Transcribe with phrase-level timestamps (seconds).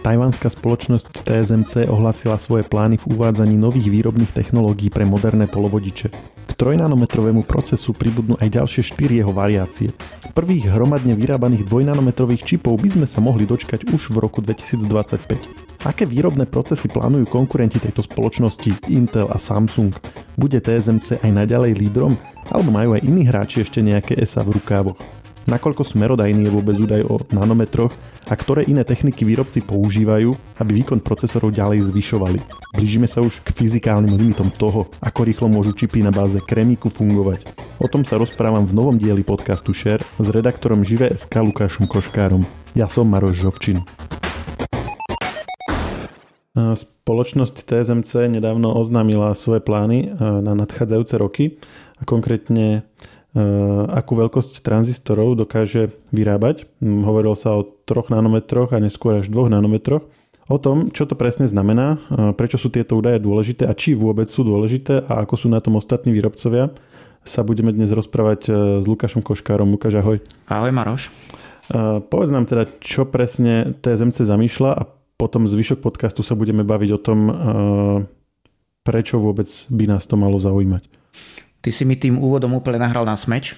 [0.00, 6.08] Tajvanská spoločnosť TSMC ohlasila svoje plány v uvádzaní nových výrobných technológií pre moderné polovodiče.
[6.48, 9.92] K trojnanometrovému procesu pribudnú aj ďalšie 4 jeho variácie.
[10.32, 15.84] Prvých hromadne vyrábaných dvojnanometrových čipov by sme sa mohli dočkať už v roku 2025.
[15.84, 19.92] Aké výrobné procesy plánujú konkurenti tejto spoločnosti Intel a Samsung?
[20.40, 22.16] Bude TSMC aj naďalej lídrom?
[22.48, 25.19] Alebo majú aj iní hráči ešte nejaké ESA v rukávoch?
[25.50, 27.90] Nakoľko smerodajný je vôbec údaj o nanometroch
[28.30, 30.30] a ktoré iné techniky výrobci používajú,
[30.62, 32.38] aby výkon procesorov ďalej zvyšovali.
[32.78, 37.50] Blížime sa už k fyzikálnym limitom toho, ako rýchlo môžu čipy na báze kremíku fungovať.
[37.82, 42.46] O tom sa rozprávam v novom dieli podcastu Share s redaktorom Žive.sk Lukášom Koškárom.
[42.78, 43.82] Ja som Maroš Žovčin.
[46.54, 51.58] Spoločnosť TSMC nedávno oznámila svoje plány na nadchádzajúce roky
[51.98, 52.86] a konkrétne
[53.94, 56.66] akú veľkosť tranzistorov dokáže vyrábať.
[56.82, 60.02] Hm, hovorilo sa o 3 nanometroch a neskôr až 2 nanometroch.
[60.50, 64.26] O tom, čo to presne znamená, eh, prečo sú tieto údaje dôležité a či vôbec
[64.26, 66.74] sú dôležité a ako sú na tom ostatní výrobcovia,
[67.22, 69.70] sa budeme dnes rozprávať eh, s Lukášom Koškárom.
[69.70, 70.18] Lukáš, ahoj.
[70.50, 71.06] Ahoj Maroš.
[72.10, 76.98] Povedz nám teda, čo presne TSMC zamýšľa a potom zvyšok podcastu sa budeme baviť o
[76.98, 77.30] tom,
[78.82, 80.99] prečo vôbec by nás to malo zaujímať.
[81.60, 83.56] Ty si mi tým úvodom úplne nahral na smeč.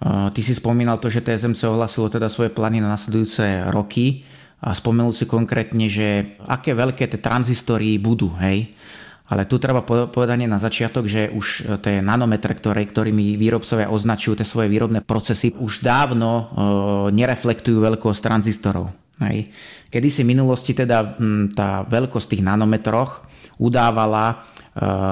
[0.00, 4.24] Ty si spomínal to, že TSMC ohlasilo teda svoje plány na nasledujúce roky
[4.64, 8.72] a spomenul si konkrétne, že aké veľké tie tranzistory budú, hej.
[9.30, 14.48] Ale tu treba povedať na začiatok, že už tie nanometre, ktoré, ktorými výrobcovia označujú tie
[14.48, 16.44] svoje výrobné procesy, už dávno e,
[17.14, 18.90] nereflektujú veľkosť tranzistorov.
[19.22, 19.54] Hej.
[19.86, 23.22] Kedy si v minulosti teda m, tá veľkosť tých nanometroch
[23.62, 24.42] udávala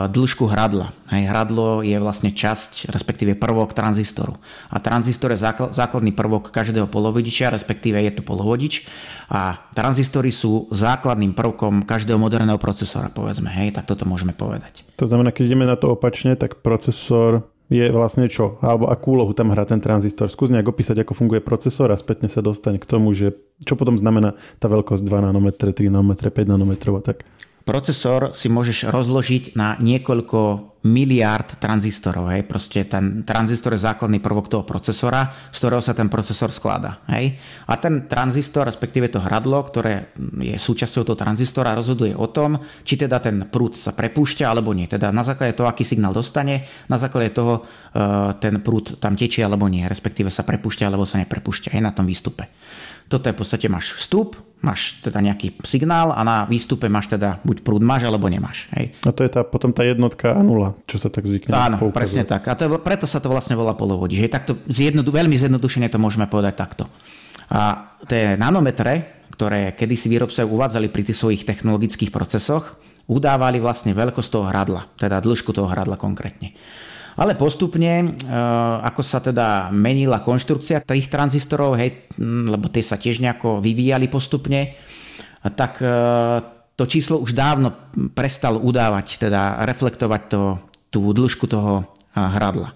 [0.08, 0.96] dĺžku hradla.
[1.12, 4.32] Hej, hradlo je vlastne časť, respektíve prvok tranzistoru.
[4.72, 5.44] A tranzistor je
[5.76, 8.88] základný prvok každého polovodiča, respektíve je to polovodič.
[9.28, 13.52] A tranzistory sú základným prvkom každého moderného procesora, povedzme.
[13.52, 14.88] Hej, tak toto môžeme povedať.
[14.96, 18.56] To znamená, keď ideme na to opačne, tak procesor je vlastne čo?
[18.64, 20.32] Alebo akú úlohu tam hrá ten tranzistor?
[20.32, 23.36] Skús nejak opísať, ako funguje procesor a spätne sa dostane k tomu, že
[23.68, 27.28] čo potom znamená tá veľkosť 2 nanometre, 3 nanometre, 5 nanometrov a tak
[27.68, 30.40] procesor si môžeš rozložiť na niekoľko
[30.88, 32.32] miliárd tranzistorov.
[32.32, 32.48] Hej.
[32.48, 37.04] Proste ten tranzistor je základný prvok toho procesora, z ktorého sa ten procesor skladá.
[37.12, 37.36] Hej.
[37.68, 42.56] A ten tranzistor, respektíve to hradlo, ktoré je súčasťou toho tranzistora, rozhoduje o tom,
[42.88, 44.88] či teda ten prúd sa prepúšťa alebo nie.
[44.88, 47.60] Teda na základe toho, aký signál dostane, na základe toho
[47.92, 48.00] e,
[48.40, 52.08] ten prúd tam tečie alebo nie, respektíve sa prepúšťa alebo sa neprepúšťa aj na tom
[52.08, 52.48] výstupe.
[53.12, 57.38] Toto je v podstate máš vstup, máš teda nejaký signál a na výstupe máš teda
[57.46, 58.66] buď prúd máš alebo nemáš.
[58.74, 58.98] Hej.
[59.06, 61.94] A to je tá, potom tá jednotka a nula, čo sa tak zvykne Áno, poukazovať.
[61.94, 62.42] presne tak.
[62.50, 64.18] A to je, preto sa to vlastne volá polovodič.
[64.18, 64.34] Hej.
[64.34, 66.84] Takto zjednodu, veľmi zjednodušene to môžeme povedať takto.
[67.48, 72.76] A tie nanometre, ktoré kedysi výrobcovia uvádzali pri tých svojich technologických procesoch,
[73.08, 76.52] udávali vlastne veľkosť toho hradla, teda dĺžku toho hradla konkrétne.
[77.18, 78.06] Ale postupne, e,
[78.86, 84.78] ako sa teda menila konštrukcia tých tranzistorov, hej, lebo tie sa tiež nejako vyvíjali postupne,
[85.42, 85.90] tak e,
[86.78, 87.74] to číslo už dávno
[88.14, 90.42] prestal udávať, teda reflektovať to,
[90.94, 92.70] tú dĺžku toho hradla.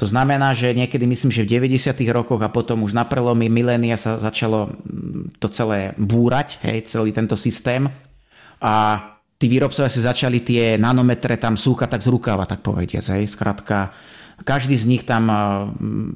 [0.00, 1.92] To znamená, že niekedy myslím, že v 90.
[2.08, 4.72] rokoch a potom už na prelomy milénia sa začalo
[5.36, 7.84] to celé búrať, hej, celý tento systém.
[8.64, 9.04] A
[9.40, 13.16] tí výrobcovia si začali tie nanometre tam súkať tak z rukáva, tak povediať.
[13.16, 13.32] Hej.
[13.32, 13.96] Skrátka,
[14.44, 15.32] každý z nich tam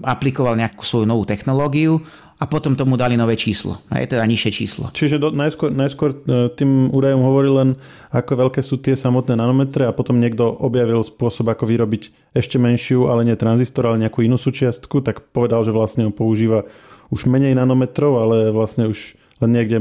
[0.05, 4.91] aplikoval nejakú svoju novú technológiu a potom tomu dali nové číslo, hej, teda nižšie číslo.
[4.91, 7.79] Čiže do, najskôr, najskôr e, tým údajom hovorí len,
[8.11, 13.07] ako veľké sú tie samotné nanometre a potom niekto objavil spôsob, ako vyrobiť ešte menšiu,
[13.07, 16.67] ale nie tranzistor, ale nejakú inú súčiastku, tak povedal, že vlastne on používa
[17.15, 19.79] už menej nanometrov, ale vlastne už len niekde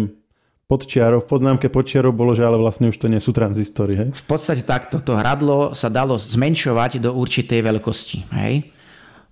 [0.74, 3.94] pod čiarou, v poznámke pod čiarou bolo, že ale vlastne už to nie sú tranzistory.
[3.94, 4.10] Hej?
[4.18, 8.18] V podstate takto, to hradlo sa dalo zmenšovať do určitej veľkosti.
[8.34, 8.74] Hej?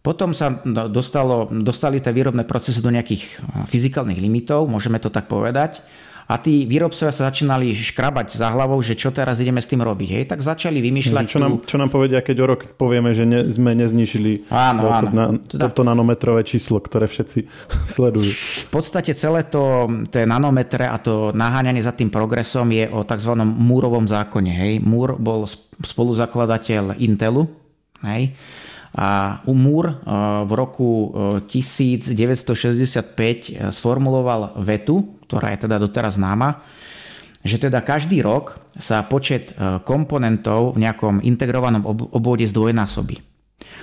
[0.06, 5.82] Potom sa dostalo, dostali tie výrobné procesy do nejakých fyzikálnych limitov, môžeme to tak povedať
[6.32, 10.10] a tí výrobcovia sa začínali škrabať za hlavou, že čo teraz ideme s tým robiť.
[10.16, 10.24] Hej?
[10.32, 11.24] Tak začali vymýšľať...
[11.28, 15.10] Čo nám, čo nám povedia, keď o rok povieme, že ne, sme neznišili áno, áno.
[15.12, 17.40] Na, teda, toto nanometrové číslo, ktoré všetci
[18.00, 18.32] sledujú.
[18.32, 23.36] V podstate celé to, tie nanometre a to naháňanie za tým progresom je o tzv.
[23.44, 24.56] Múrovom zákone.
[24.56, 24.74] Hej?
[24.80, 25.44] Múr bol
[25.84, 27.44] spoluzakladateľ Intelu.
[28.08, 28.32] Hej?
[28.91, 29.96] A Moore eh,
[30.43, 30.91] v roku
[31.47, 36.59] 1965 eh, eh, sformuloval vetu, ktorá je teda doteraz známa,
[37.41, 41.82] že teda každý rok sa počet komponentov v nejakom integrovanom
[42.14, 43.31] obvode zdvojnásobí.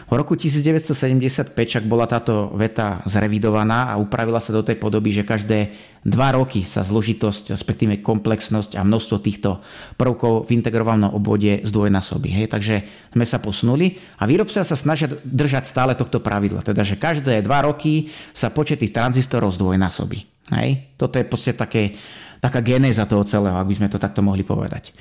[0.08, 5.28] V roku 1975 však bola táto veta zrevidovaná a upravila sa do tej podoby, že
[5.28, 5.68] každé
[6.00, 9.60] dva roky sa zložitosť, respektíve komplexnosť a množstvo týchto
[10.00, 12.40] prvkov v integrovanom obvode zdvojnásobí.
[12.40, 12.46] Hej.
[12.48, 12.74] Takže
[13.12, 17.68] sme sa posunuli a výrobcovia sa snažia držať stále tohto pravidla, teda že každé dva
[17.68, 20.48] roky sa počet tých tranzistorov zdvojnásobí.
[20.56, 20.96] Hej.
[20.96, 21.92] Toto je v také,
[22.40, 24.96] taká genéza toho celého, ak by sme to takto mohli povedať.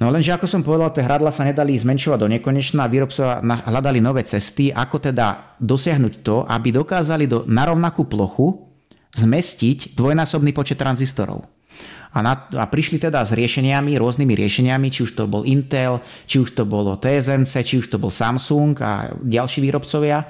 [0.00, 4.00] No lenže ako som povedal, tie hradla sa nedali zmenšovať do nekonečna a výrobcovia hľadali
[4.00, 8.64] nové cesty, ako teda dosiahnuť to, aby dokázali do, na rovnakú plochu
[9.12, 11.44] zmestiť dvojnásobný počet tranzistorov.
[12.10, 16.40] A, na, a prišli teda s riešeniami, rôznymi riešeniami, či už to bol Intel, či
[16.40, 20.24] už to bolo TSMC, či už to bol Samsung a ďalší výrobcovia,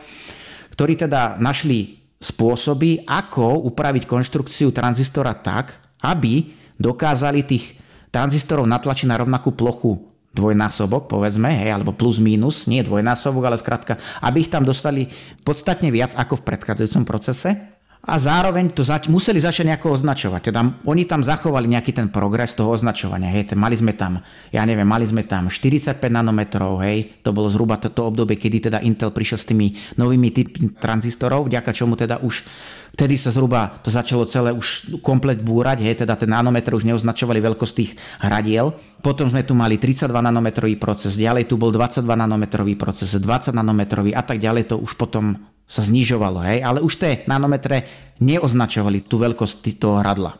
[0.74, 9.18] ktorí teda našli spôsoby, ako upraviť konštrukciu tranzistora tak, aby dokázali tých tranzistorov natlačí na
[9.18, 14.62] rovnakú plochu dvojnásobok, povedzme, hej, alebo plus minus, nie dvojnásobok, ale skrátka, aby ich tam
[14.62, 15.10] dostali
[15.42, 17.79] podstatne viac ako v predchádzajúcom procese.
[18.00, 20.48] A zároveň to zač- museli začať nejako označovať.
[20.48, 23.28] Teda oni tam zachovali nejaký ten progres toho označovania.
[23.28, 27.76] Hej, mali sme tam, ja neviem, mali sme tam 45 nanometrov, hej, to bolo zhruba
[27.76, 32.40] toto obdobie, kedy teda Intel prišiel s tými novými typmi tranzistorov, vďaka čomu teda už
[32.90, 37.38] Vtedy sa zhruba to začalo celé už komplet búrať, hej, teda ten nanometr už neoznačovali
[37.38, 38.74] veľkosť tých hradiel.
[38.98, 44.10] Potom sme tu mali 32 nanometrový proces, ďalej tu bol 22 nanometrový proces, 20 nanometrový
[44.10, 45.38] a tak ďalej to už potom
[45.70, 47.86] sa znižovalo, hej, ale už tie nanometre
[48.18, 50.34] neoznačovali tú veľkosť toho hradla.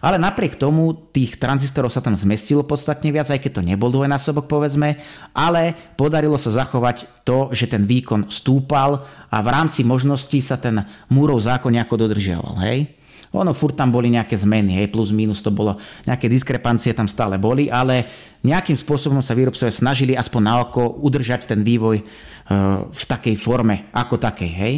[0.00, 4.48] Ale napriek tomu tých tranzistorov sa tam zmestilo podstatne viac, aj keď to nebol dvojnásobok
[4.48, 4.96] povedzme,
[5.36, 10.80] ale podarilo sa zachovať to, že ten výkon stúpal a v rámci možností sa ten
[11.12, 12.64] múrov zákon nejako dodržiaval.
[12.64, 12.99] Hej?
[13.30, 17.38] Ono furt tam boli nejaké zmeny, hej, plus minus to bolo, nejaké diskrepancie tam stále
[17.38, 18.02] boli, ale
[18.42, 22.04] nejakým spôsobom sa výrobcovia snažili aspoň na oko udržať ten vývoj e,
[22.90, 24.74] v takej forme, ako takej, hej.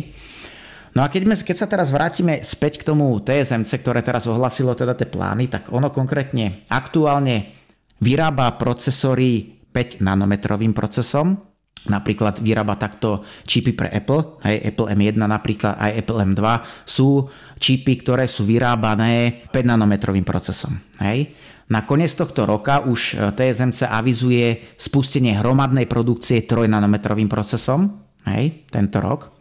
[0.92, 4.92] No a keď, keď sa teraz vrátime späť k tomu TSMC, ktoré teraz ohlasilo teda
[4.92, 7.56] tie plány, tak ono konkrétne aktuálne
[8.04, 11.51] vyrába procesory 5 nanometrovým procesom,
[11.90, 16.42] napríklad vyrába takto čipy pre Apple, hej, Apple M1 napríklad aj Apple M2
[16.86, 17.26] sú
[17.58, 20.78] čipy, ktoré sú vyrábané 5 nanometrovým procesom.
[21.02, 21.34] Hej.
[21.72, 28.68] Na koniec tohto roka už e, TSMC avizuje spustenie hromadnej produkcie 3 nanometrovým procesom, hej,
[28.68, 29.32] tento rok.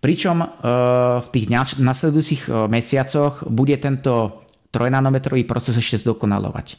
[0.00, 0.46] Pričom e,
[1.20, 1.46] v tých
[1.76, 4.39] nasledujúcich e, mesiacoch bude tento
[4.70, 6.78] trojnanometrový proces ešte zdokonalovať.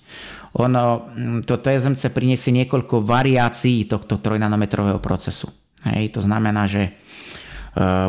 [0.59, 1.07] Ono,
[1.43, 5.51] to TSMC priniesie niekoľko variácií tohto trojnanometrového procesu.
[5.85, 6.91] Hej, to znamená, že e,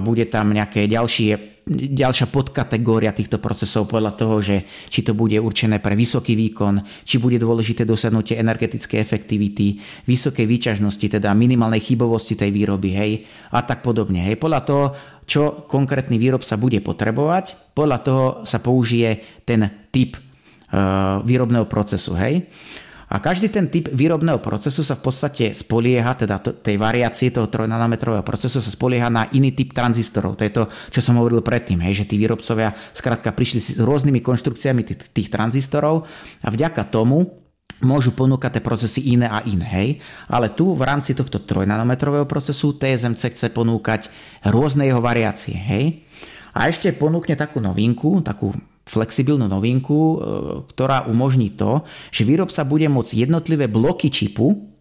[0.01, 5.79] bude tam nejaké ďalšie ďalšia podkategória týchto procesov podľa toho, že či to bude určené
[5.79, 9.79] pre vysoký výkon, či bude dôležité dosiahnutie energetickej efektivity,
[10.11, 13.13] vysokej výťažnosti, teda minimálnej chybovosti tej výroby, hej,
[13.55, 14.27] a tak podobne.
[14.27, 14.43] Hej.
[14.43, 14.85] Podľa toho,
[15.23, 22.51] čo konkrétny výrobca bude potrebovať, podľa toho sa použije ten typ uh, výrobného procesu, hej.
[23.13, 27.69] A každý ten typ výrobného procesu sa v podstate spolieha, teda tej variácie toho 3
[27.69, 30.41] nanometrového procesu sa spolieha na iný typ tranzistorov.
[30.41, 34.25] To je to, čo som hovoril predtým, hej, že tí výrobcovia skrátka prišli s rôznymi
[34.25, 36.09] konštrukciami tých, tých tranzistorov
[36.41, 37.43] a vďaka tomu
[37.85, 39.67] môžu ponúkať tie procesy iné a iné.
[39.69, 39.89] Hej?
[40.33, 44.09] Ale tu v rámci tohto 3 nanometrového procesu TSMC chce ponúkať
[44.49, 45.53] rôzne jeho variácie.
[45.53, 46.09] Hej?
[46.57, 50.17] A ešte ponúkne takú novinku, takú flexibilnú novinku, e,
[50.75, 54.73] ktorá umožní to, že výrobca bude môcť jednotlivé bloky čipu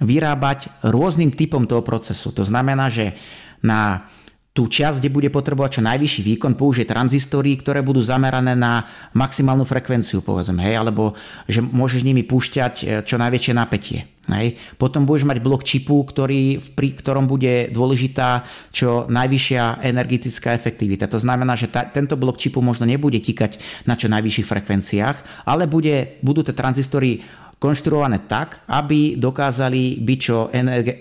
[0.00, 2.32] vyrábať rôznym typom toho procesu.
[2.32, 3.16] To znamená, že
[3.60, 4.08] na
[4.50, 8.82] tú časť, kde bude potrebovať čo najvyšší výkon, použije tranzistory, ktoré budú zamerané na
[9.14, 11.14] maximálnu frekvenciu, povedzme, hej, alebo
[11.46, 14.10] že môžeš nimi púšťať e, čo najväčšie napätie.
[14.30, 14.58] Hej.
[14.78, 21.10] Potom budeš mať blok čipu, ktorý, pri ktorom bude dôležitá čo najvyššia energetická efektivita.
[21.10, 23.58] To znamená, že ta, tento blok čipu možno nebude tikať
[23.90, 27.22] na čo najvyšších frekvenciách, ale bude, budú tie tranzistory
[27.60, 30.48] konštruované tak, aby dokázali byť čo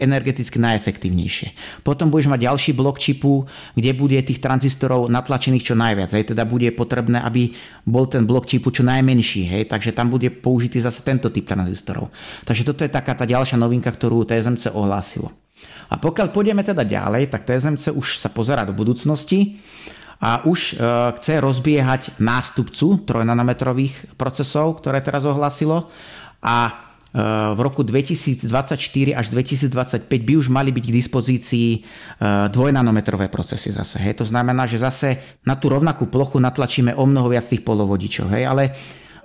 [0.04, 1.80] energeticky najefektívnejšie.
[1.88, 3.48] Potom budeš mať ďalší blok čipu,
[3.80, 6.12] kde bude tých tranzistorov natlačených čo najviac.
[6.12, 6.36] Hej.
[6.36, 7.56] Teda bude potrebné, aby
[7.88, 9.48] bol ten blok čipu čo najmenší.
[9.48, 9.64] Hej.
[9.72, 12.12] Takže tam bude použitý zase tento typ tranzistorov.
[12.44, 15.32] Takže toto je taká tá ďalšia novinka, ktorú TSMC ohlásilo.
[15.90, 19.64] A pokiaľ pôjdeme teda ďalej, tak TSMC už sa pozera do budúcnosti
[20.20, 20.84] a už e,
[21.16, 25.88] chce rozbiehať nástupcu trojnanometrových procesov, ktoré teraz ohlasilo
[26.40, 26.72] a e,
[27.56, 28.48] v roku 2024
[29.16, 31.80] až 2025 by už mali byť k dispozícii e,
[32.50, 34.00] dvojnanometrové procesy zase.
[34.00, 34.24] Hej.
[34.24, 38.32] To znamená, že zase na tú rovnakú plochu natlačíme o mnoho viac tých polovodičov.
[38.32, 38.44] Hej.
[38.48, 38.64] Ale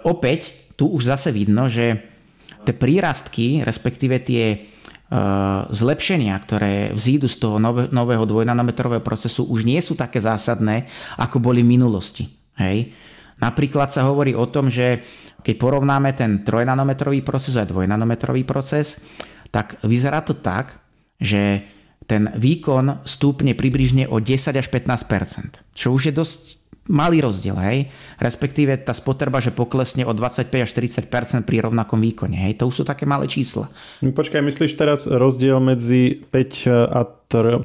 [0.07, 2.03] opäť tu už zase vidno, že
[2.65, 4.75] tie prírastky, respektíve tie
[5.71, 7.61] zlepšenia, ktoré vzídu z toho
[7.93, 10.89] nového dvojnanometrového procesu, už nie sú také zásadné,
[11.21, 12.25] ako boli v minulosti.
[12.59, 12.91] Hej?
[13.43, 15.03] Napríklad sa hovorí o tom, že
[15.43, 19.01] keď porovnáme ten trojnanometrový proces a dvojnanometrový proces,
[19.51, 20.79] tak vyzerá to tak,
[21.19, 21.67] že
[22.05, 26.43] ten výkon stúpne približne o 10 až 15% čo už je dosť
[26.85, 27.89] malý rozdiel, hej?
[28.21, 32.37] respektíve tá spotreba, že poklesne o 25 až 40 pri rovnakom výkone.
[32.37, 32.61] Hej?
[32.61, 33.73] To už sú také malé čísla.
[34.05, 37.01] No, počkaj, myslíš teraz rozdiel medzi 5 a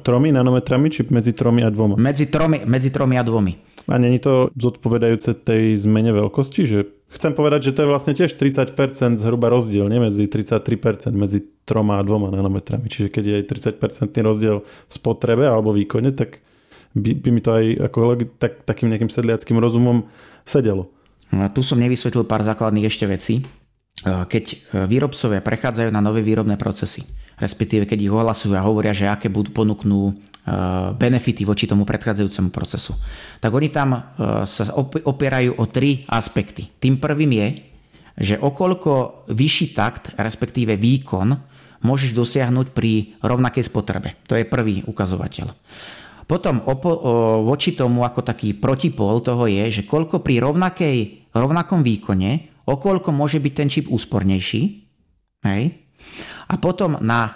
[0.32, 2.00] nanometrami, či medzi 3 a 2?
[2.00, 3.69] Medzi 3, medzi 3 a 2.
[3.88, 8.38] A není to zodpovedajúce tej zmene veľkosti, že Chcem povedať, že to je vlastne tiež
[8.38, 12.86] 30% zhruba rozdiel, nie medzi 33%, medzi 3 a 2 nanometrami.
[12.86, 13.44] Čiže keď je aj
[13.82, 16.38] 30% rozdiel v spotrebe alebo výkone, tak
[16.94, 17.98] by, by mi to aj ako
[18.38, 20.06] tak, takým nejakým sedliackým rozumom
[20.46, 20.94] sedelo.
[21.34, 23.42] No tu som nevysvetlil pár základných ešte vecí.
[24.06, 27.04] Keď výrobcovia prechádzajú na nové výrobné procesy,
[27.42, 30.14] respektíve keď ich ohlasujú a hovoria, že aké budú ponúknú
[30.96, 32.96] benefity voči tomu predchádzajúcemu procesu,
[33.38, 34.62] tak oni tam sa
[35.04, 36.66] opierajú o tri aspekty.
[36.80, 37.48] Tým prvým je,
[38.20, 41.28] že okolko vyšší takt, respektíve výkon,
[41.80, 44.20] môžeš dosiahnuť pri rovnakej spotrebe.
[44.28, 45.48] To je prvý ukazovateľ.
[46.28, 47.00] Potom opo, o,
[47.42, 50.98] voči tomu ako taký protipol toho je, že koľko pri rovnakej,
[51.34, 54.62] rovnakom výkone, okoľko môže byť ten čip úspornejší.
[55.42, 55.62] Hej?
[56.46, 57.34] A potom na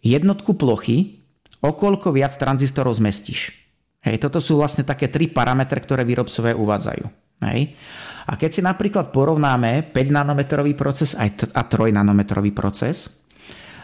[0.00, 1.21] jednotku plochy,
[1.62, 3.54] okoľko viac tranzistorov zmestíš.
[4.02, 7.04] Hej, toto sú vlastne také tri parametre, ktoré výrobcové uvádzajú.
[7.46, 7.78] Hej.
[8.26, 13.10] A keď si napríklad porovnáme 5 nanometrový proces a 3 nanometrový proces,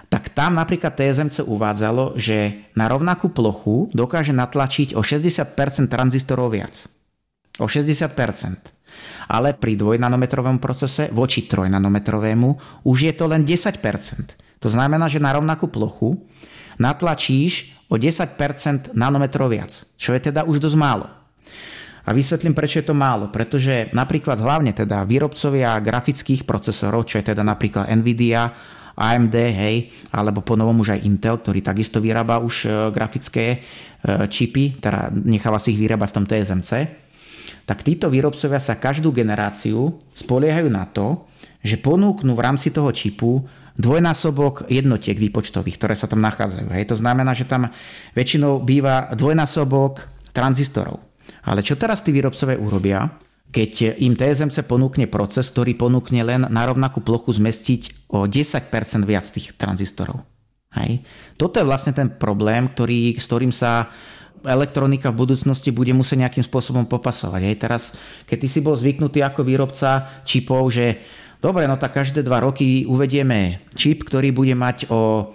[0.09, 5.55] tak tam napríklad TSMC uvádzalo, že na rovnakú plochu dokáže natlačiť o 60%
[5.87, 6.89] tranzistorov viac.
[7.61, 8.09] O 60%.
[9.29, 14.65] Ale pri dvojnanometrovom procese voči trojnanometrovému už je to len 10%.
[14.65, 16.17] To znamená, že na rovnakú plochu
[16.79, 21.07] natlačíš o 10% nanometrov viac, čo je teda už dosť málo.
[22.09, 23.29] A vysvetlím, prečo je to málo.
[23.29, 28.49] Pretože napríklad hlavne teda výrobcovia grafických procesorov, čo je teda napríklad Nvidia,
[28.99, 29.77] AMD, hej,
[30.11, 33.59] alebo po novom už aj Intel, ktorý takisto vyrába už e, grafické e,
[34.27, 36.71] čipy, teda necháva si ich vyrábať v tom TSMC,
[37.63, 41.31] tak títo výrobcovia sa každú generáciu spoliehajú na to,
[41.63, 43.47] že ponúknú v rámci toho čipu
[43.79, 46.69] dvojnásobok jednotiek výpočtových, ktoré sa tam nachádzajú.
[46.75, 46.91] Hej.
[46.91, 47.71] To znamená, že tam
[48.19, 50.99] väčšinou býva dvojnásobok tranzistorov.
[51.47, 53.07] Ale čo teraz tí výrobcovia urobia?
[53.49, 58.69] keď im TSMC ponúkne proces, ktorý ponúkne len na rovnakú plochu zmestiť o 10%
[59.09, 60.21] viac tých tranzistorov.
[60.77, 61.01] Hej.
[61.41, 63.89] Toto je vlastne ten problém, ktorý, s ktorým sa
[64.45, 67.41] elektronika v budúcnosti bude musieť nejakým spôsobom popasovať.
[67.49, 67.57] Hej.
[67.57, 67.83] Teraz,
[68.29, 71.01] keď ty si bol zvyknutý ako výrobca čipov, že
[71.39, 75.33] dobre, no tak každé dva roky uvedieme čip, ktorý bude mať o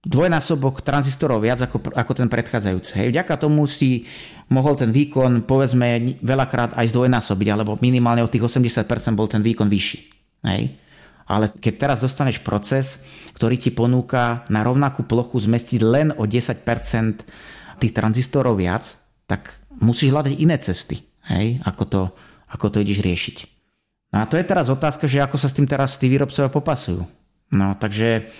[0.00, 2.90] dvojnásobok tranzistorov viac ako, ako ten predchádzajúci.
[2.96, 3.06] Hej.
[3.12, 4.08] Vďaka tomu si
[4.48, 8.80] mohol ten výkon povedzme veľakrát aj zdvojnásobiť, alebo minimálne od tých 80%
[9.12, 9.98] bol ten výkon vyšší.
[10.48, 10.62] Hej.
[11.30, 13.04] Ale keď teraz dostaneš proces,
[13.36, 16.64] ktorý ti ponúka na rovnakú plochu zmestiť len o 10%
[17.78, 18.88] tých tranzistorov viac,
[19.28, 22.02] tak musíš hľadať iné cesty, hej, ako, to,
[22.50, 23.59] ako to ideš riešiť.
[24.10, 27.06] No a to je teraz otázka, že ako sa s tým teraz tí výrobcovia popasujú.
[27.54, 28.30] No takže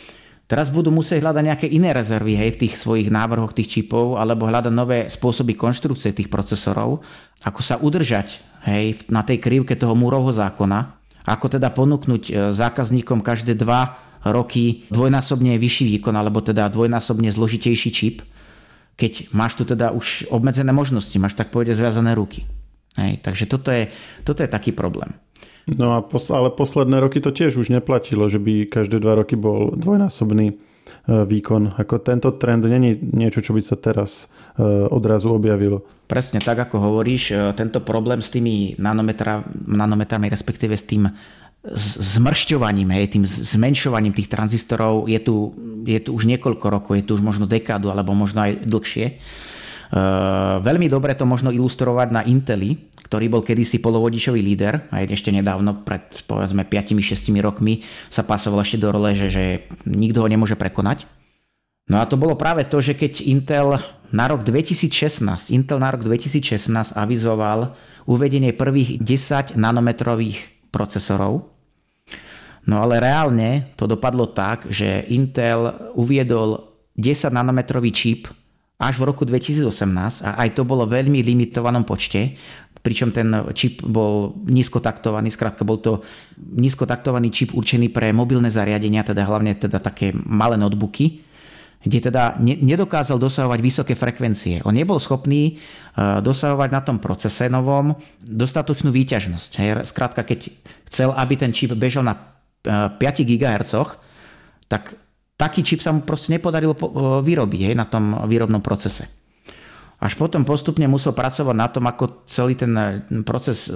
[0.50, 4.50] Teraz budú musieť hľadať nejaké iné rezervy hej, v tých svojich návrhoch tých čipov alebo
[4.50, 7.06] hľadať nové spôsoby konštrukcie tých procesorov,
[7.46, 13.22] ako sa udržať hej, na tej krivke toho múrovho zákona, ako teda ponúknuť e, zákazníkom
[13.22, 13.94] každé dva
[14.26, 18.26] roky dvojnásobne vyšší výkon alebo teda dvojnásobne zložitejší čip,
[18.98, 22.42] keď máš tu teda už obmedzené možnosti, máš tak povedať zviazané ruky.
[22.98, 23.86] Hej, takže toto je,
[24.26, 25.14] toto je taký problém.
[25.68, 29.36] No a pos- ale posledné roky to tiež už neplatilo, že by každé dva roky
[29.36, 30.54] bol dvojnásobný e,
[31.06, 31.76] výkon.
[31.76, 35.84] Ako tento trend není niečo, čo by sa teraz e, odrazu objavilo.
[36.08, 41.06] Presne tak, ako hovoríš, e, tento problém s tými nanometra, nanometrami, respektíve s tým
[42.16, 45.52] zmršťovaním, hej, tým zmenšovaním tých tranzistorov je tu,
[45.84, 49.20] je tu už niekoľko rokov, je tu už možno dekádu alebo možno aj dlhšie.
[50.64, 52.78] Veľmi dobre to možno ilustrovať na Inteli,
[53.10, 58.78] ktorý bol kedysi polovodičový líder, aj ešte nedávno, pred povedzme 5-6 rokmi, sa pasoval ešte
[58.78, 59.44] do role, že, že
[59.82, 61.10] nikto ho nemôže prekonať.
[61.90, 63.82] No a to bolo práve to, že keď Intel
[64.14, 67.74] na rok 2016, Intel na rok 2016 avizoval
[68.06, 71.50] uvedenie prvých 10 nanometrových procesorov,
[72.70, 78.30] no ale reálne to dopadlo tak, že Intel uviedol 10 nanometrový čip
[78.80, 82.38] až v roku 2018 a aj to bolo veľmi limitovanom počte,
[82.80, 86.00] pričom ten čip bol nízkotaktovaný, skrátka bol to
[86.36, 91.20] nízkotaktovaný čip určený pre mobilné zariadenia, teda hlavne teda také malé notebooky,
[91.80, 94.60] kde teda nedokázal dosahovať vysoké frekvencie.
[94.68, 99.84] On nebol schopný e, dosahovať na tom procese novom dostatočnú výťažnosť.
[99.88, 100.52] Skrátka, keď
[100.92, 102.20] chcel, aby ten čip bežal na
[102.64, 103.72] 5 e, GHz,
[104.68, 104.92] tak
[105.40, 106.80] taký čip sa mu proste nepodarilo e,
[107.24, 109.19] vyrobiť hej, na tom výrobnom procese.
[110.00, 113.68] Až potom postupne musel pracovať na tom, ako celý ten eh, proces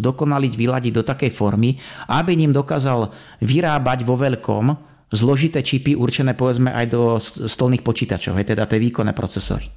[0.00, 1.76] zdokonaliť, vyladiť do takej formy,
[2.08, 3.12] aby ním dokázal
[3.44, 9.70] vyrábať vo veľkom zložité čipy určené povedzme aj do stolných počítačov, teda tie výkonné procesory.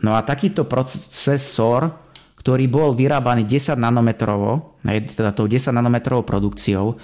[0.00, 1.90] No a takýto procesor,
[2.38, 6.96] ktorý bol vyrábaný 10 nanometrovo, teda tou 10 nanometrovou produkciou,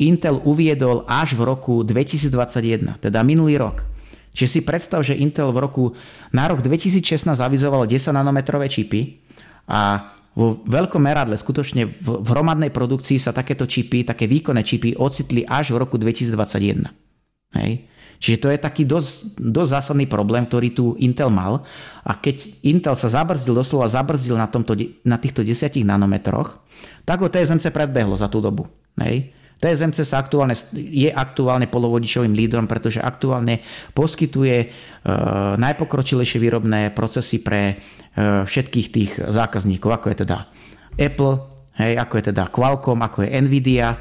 [0.00, 3.84] Intel uviedol až v roku 2021, teda minulý rok.
[4.30, 5.84] Čiže si predstav, že Intel v roku,
[6.30, 9.20] na rok 2016 avizoval 10 nanometrové čipy
[9.66, 14.94] a vo veľkom meradle, skutočne v, v hromadnej produkcii sa takéto čipy, také výkonné čipy
[14.94, 16.86] ocitli až v roku 2021.
[17.58, 17.90] Hej.
[18.20, 21.64] Čiže to je taký dosť, dosť zásadný problém, ktorý tu Intel mal.
[22.04, 26.60] A keď Intel sa zabrzdil, doslova zabrzdil na, tomto, na týchto 10 nanometroch,
[27.08, 28.68] tak ho TSMC predbehlo za tú dobu.
[29.00, 29.32] Hej.
[29.60, 33.60] TSMC sa aktuálne, je aktuálne polovodičovým lídrom, pretože aktuálne
[33.92, 34.66] poskytuje e,
[35.60, 37.74] najpokročilejšie výrobné procesy pre e,
[38.48, 40.38] všetkých tých zákazníkov, ako je teda
[40.96, 41.34] Apple,
[41.76, 44.00] hej, ako je teda Qualcomm, ako je Nvidia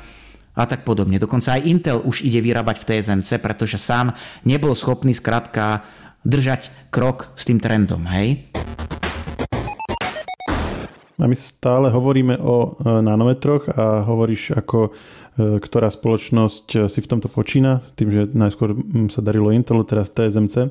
[0.56, 1.20] a tak podobne.
[1.20, 4.16] Dokonca aj Intel už ide vyrábať v TSMC, pretože sám
[4.48, 5.84] nebol schopný skrátka
[6.24, 8.04] držať krok s tým trendom.
[8.08, 8.48] Hej?
[11.20, 14.96] A my stále hovoríme o e, nanometroch a hovoríš, ako
[15.40, 18.76] ktorá spoločnosť e, si v tomto počína, tým, že najskôr
[19.14, 20.70] sa darilo Intelu, teraz TSMC.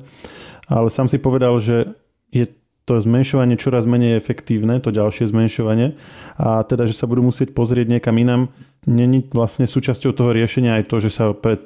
[0.69, 1.97] Ale sám si povedal, že
[2.29, 2.45] je
[2.85, 5.93] to zmenšovanie čoraz menej efektívne, to ďalšie zmenšovanie
[6.41, 8.49] a teda, že sa budú musieť pozrieť niekam inam.
[8.89, 11.61] Není vlastne súčasťou toho riešenia aj to, že sa pred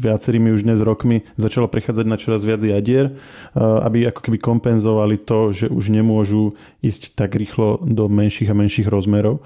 [0.00, 5.16] viacerými už dnes rokmi začalo prechádzať na čoraz viac jadier, eh, aby ako keby kompenzovali
[5.20, 9.40] to, že už nemôžu ísť tak rýchlo do menších a menších rozmerov.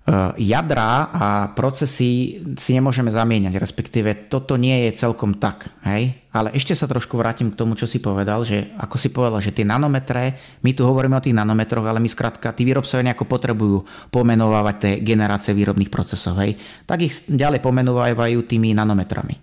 [0.00, 5.68] Eh, jadra a procesy si nemôžeme zamieňať, respektíve toto nie je celkom tak.
[5.84, 6.24] Hej?
[6.32, 9.52] Ale ešte sa trošku vrátim k tomu, čo si povedal, že ako si povedal, že
[9.52, 13.78] tie nanometre, my tu hovoríme o tých nanometroch, ale my skrátka, tí výrobcovia nejako potrebujú
[14.08, 16.56] pomenovávať tie generácie výrobných procesov, hej?
[16.88, 19.36] tak ich ďalej pomenovávajú tými nanometrami.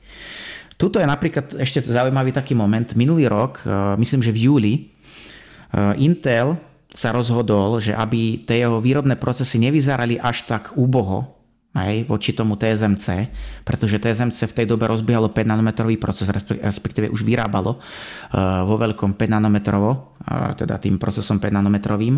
[0.74, 2.98] Tuto je napríklad ešte zaujímavý taký moment.
[2.98, 6.58] Minulý rok, eh, myslím, že v júli, eh, Intel
[6.98, 11.38] sa rozhodol, že aby tie jeho výrobné procesy nevyzerali až tak úboho,
[11.78, 13.30] aj voči tomu TSMC,
[13.62, 16.26] pretože TSMC v tej dobe rozbiehalo 5 nanometrový proces,
[16.58, 22.18] respektíve už vyrábalo uh, vo veľkom 5 nanometrovo, uh, teda tým procesom 5 nanometrovým,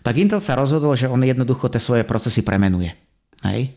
[0.00, 2.96] tak Intel sa rozhodol, že on jednoducho tie svoje procesy premenuje.
[3.44, 3.76] Hej.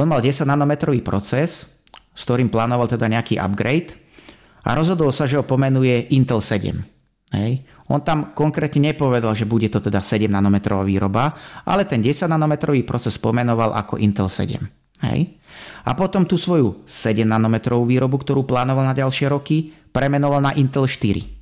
[0.00, 4.00] On mal 10 nanometrový proces, s ktorým plánoval teda nejaký upgrade
[4.64, 6.72] a rozhodol sa, že ho pomenuje Intel 7.
[7.34, 7.66] Hej.
[7.92, 11.36] On tam konkrétne nepovedal, že bude to teda 7 nanometrová výroba,
[11.68, 14.56] ale ten 10 nanometrový proces pomenoval ako Intel 7.
[15.04, 15.36] Hej.
[15.84, 20.88] A potom tú svoju 7 nanometrovú výrobu, ktorú plánoval na ďalšie roky, premenoval na Intel
[20.88, 21.34] 4.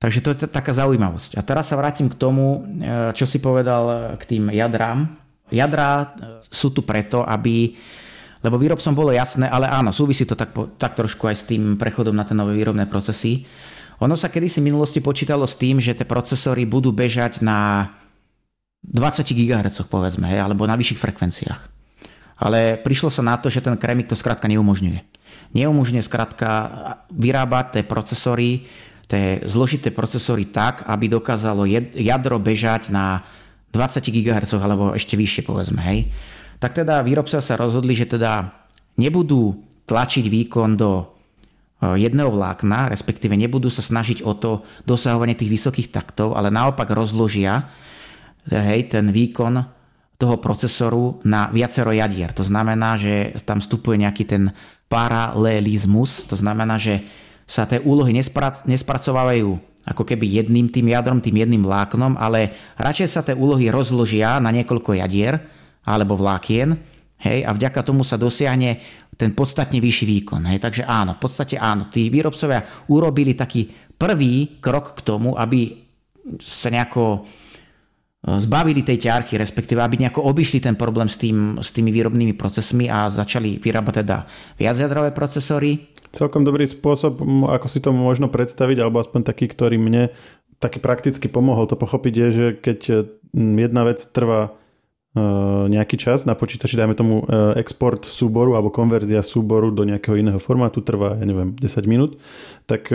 [0.00, 1.36] Takže to je taká zaujímavosť.
[1.36, 5.12] A teraz sa vrátim k tomu, e, čo si povedal e, k tým jadrám.
[5.52, 6.06] Jadrá e,
[6.48, 7.76] sú tu preto, aby
[8.40, 12.16] lebo výrobcom bolo jasné, ale áno, súvisí to tak, tak trošku aj s tým prechodom
[12.16, 13.44] na tie nové výrobné procesy,
[14.00, 17.92] ono sa kedysi v minulosti počítalo s tým, že tie procesory budú bežať na
[18.80, 21.60] 20 GHz povedzme, alebo na vyšších frekvenciách.
[22.40, 25.04] Ale prišlo sa na to, že ten kremik to skrátka neumožňuje.
[25.52, 26.48] Neumožňuje skrátka
[27.12, 28.64] vyrábať tie procesory,
[29.04, 33.20] tie zložité procesory tak, aby dokázalo jadro bežať na
[33.76, 35.84] 20 GHz alebo ešte vyššie povedzme.
[35.84, 36.08] Hej.
[36.56, 38.48] Tak teda výrobcovia sa rozhodli, že teda
[38.96, 41.19] nebudú tlačiť výkon do
[41.80, 47.64] jedného vlákna, respektíve nebudú sa snažiť o to dosahovanie tých vysokých taktov, ale naopak rozložia
[48.52, 49.64] eh, hej, ten výkon
[50.20, 52.36] toho procesoru na viacero jadier.
[52.36, 54.52] To znamená, že tam vstupuje nejaký ten
[54.92, 57.00] paralelizmus, to znamená, že
[57.48, 63.08] sa tie úlohy nesprac- nespracovávajú ako keby jedným tým jadrom, tým jedným vláknom, ale radšej
[63.08, 65.40] sa tie úlohy rozložia na niekoľko jadier
[65.88, 66.76] alebo vlákien
[67.24, 68.76] hej, a vďaka tomu sa dosiahne
[69.20, 70.48] ten podstatne vyšší výkon.
[70.48, 70.64] Hej.
[70.64, 73.68] Takže áno, v podstate áno, tí výrobcovia urobili taký
[74.00, 75.76] prvý krok k tomu, aby
[76.40, 77.18] sa nejako e,
[78.40, 82.88] zbavili tej ťarchy, respektíve aby nejako obišli ten problém s, tým, s tými výrobnými procesmi
[82.88, 84.24] a začali vyrábať teda
[84.56, 85.92] viacjadrové procesory.
[86.10, 90.10] Celkom dobrý spôsob, ako si to možno predstaviť, alebo aspoň taký, ktorý mne
[90.60, 92.78] taký prakticky pomohol to pochopiť je, že keď
[93.32, 94.52] jedna vec trvá
[95.66, 97.26] nejaký čas na počítači, dajme tomu
[97.58, 102.22] export súboru alebo konverzia súboru do nejakého iného formátu trvá, ja neviem, 10 minút,
[102.70, 102.94] tak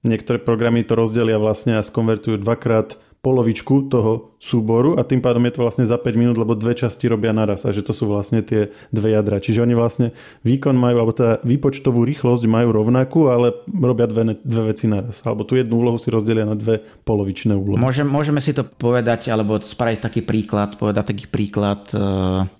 [0.00, 5.52] niektoré programy to rozdelia vlastne a skonvertujú dvakrát polovičku toho súboru a tým pádom je
[5.52, 8.40] to vlastne za 5 minút, lebo dve časti robia naraz a že to sú vlastne
[8.40, 9.36] tie dve jadra.
[9.36, 14.72] Čiže oni vlastne výkon majú, alebo teda výpočtovú rýchlosť majú rovnakú, ale robia dve, dve
[14.72, 15.20] veci naraz.
[15.28, 17.76] Alebo tú jednu úlohu si rozdelia na dve polovičné úlohy.
[17.76, 21.92] Môžem, môžeme si to povedať, alebo spraviť taký príklad, povedať taký príklad.
[21.92, 22.00] E,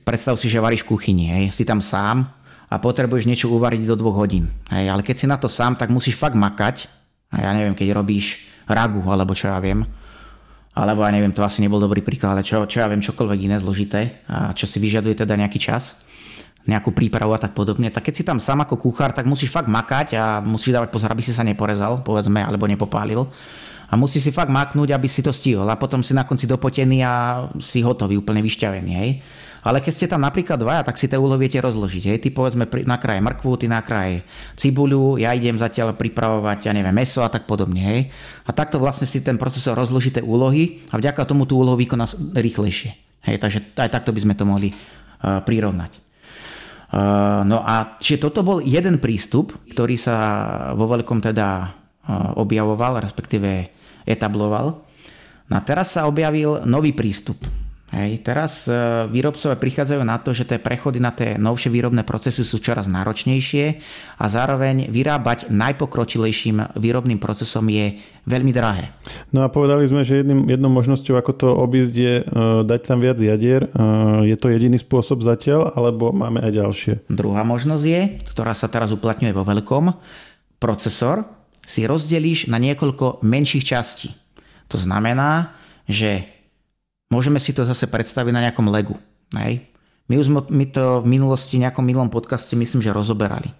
[0.05, 2.29] predstav si, že varíš v kuchyni, hej, si tam sám
[2.69, 4.53] a potrebuješ niečo uvariť do dvoch hodín.
[4.69, 6.85] Hej, ale keď si na to sám, tak musíš fakt makať.
[7.33, 9.89] A ja neviem, keď robíš ragu, alebo čo ja viem,
[10.71, 13.57] alebo ja neviem, to asi nebol dobrý príklad, ale čo, čo ja viem, čokoľvek iné
[13.59, 15.99] zložité a čo si vyžaduje teda nejaký čas,
[16.69, 19.67] nejakú prípravu a tak podobne, tak keď si tam sám ako kuchár, tak musíš fakt
[19.67, 23.27] makať a musíš dávať pozor, aby si sa neporezal, povedzme, alebo nepopálil.
[23.91, 25.67] A musíš si fakt maknúť, aby si to stihol.
[25.67, 27.15] A potom si na konci dopotený a
[27.59, 28.93] si hotový, úplne vyšťavený.
[28.95, 29.11] Hej.
[29.61, 32.05] Ale keď ste tam napríklad dvaja, tak si tie úlohy viete rozložiť.
[32.09, 32.19] Hej.
[32.25, 34.25] Ty povedzme na kraje mrkvu, ty na kraje
[34.57, 37.85] cibuľu, ja idem zatiaľ pripravovať, ja neviem, meso a tak podobne.
[37.85, 38.01] Hej.
[38.49, 42.09] A takto vlastne si ten procesor rozloží tie úlohy a vďaka tomu tú úlohu vykoná
[42.33, 42.97] rýchlejšie.
[43.29, 43.37] Hej.
[43.37, 45.93] Takže aj takto by sme to mohli uh, prirovnať.
[46.91, 50.17] Uh, no a čiže toto bol jeden prístup, ktorý sa
[50.73, 53.69] vo veľkom teda uh, objavoval, respektíve
[54.09, 54.89] etabloval.
[55.51, 57.39] No a teraz sa objavil nový prístup.
[57.91, 58.75] Hej, teraz e,
[59.11, 63.83] výrobcovia prichádzajú na to, že tie prechody na tie novšie výrobné procesy sú čoraz náročnejšie
[64.15, 67.99] a zároveň vyrábať najpokročilejším výrobným procesom je
[68.31, 68.95] veľmi drahé.
[69.35, 73.03] No a povedali sme, že jedným, jednou možnosťou, ako to obísť, je uh, dať tam
[73.03, 73.67] viac jadier.
[73.75, 76.93] Uh, je to jediný spôsob zatiaľ, alebo máme aj ďalšie?
[77.11, 78.01] Druhá možnosť je,
[78.31, 79.91] ktorá sa teraz uplatňuje vo veľkom,
[80.63, 81.27] procesor
[81.67, 84.15] si rozdelíš na niekoľko menších častí.
[84.71, 85.59] To znamená,
[85.91, 86.40] že
[87.11, 88.95] Môžeme si to zase predstaviť na nejakom legu.
[89.35, 89.67] Hej?
[90.07, 93.51] My už sme to v minulosti nejakom minulom podcaste myslím, že rozoberali.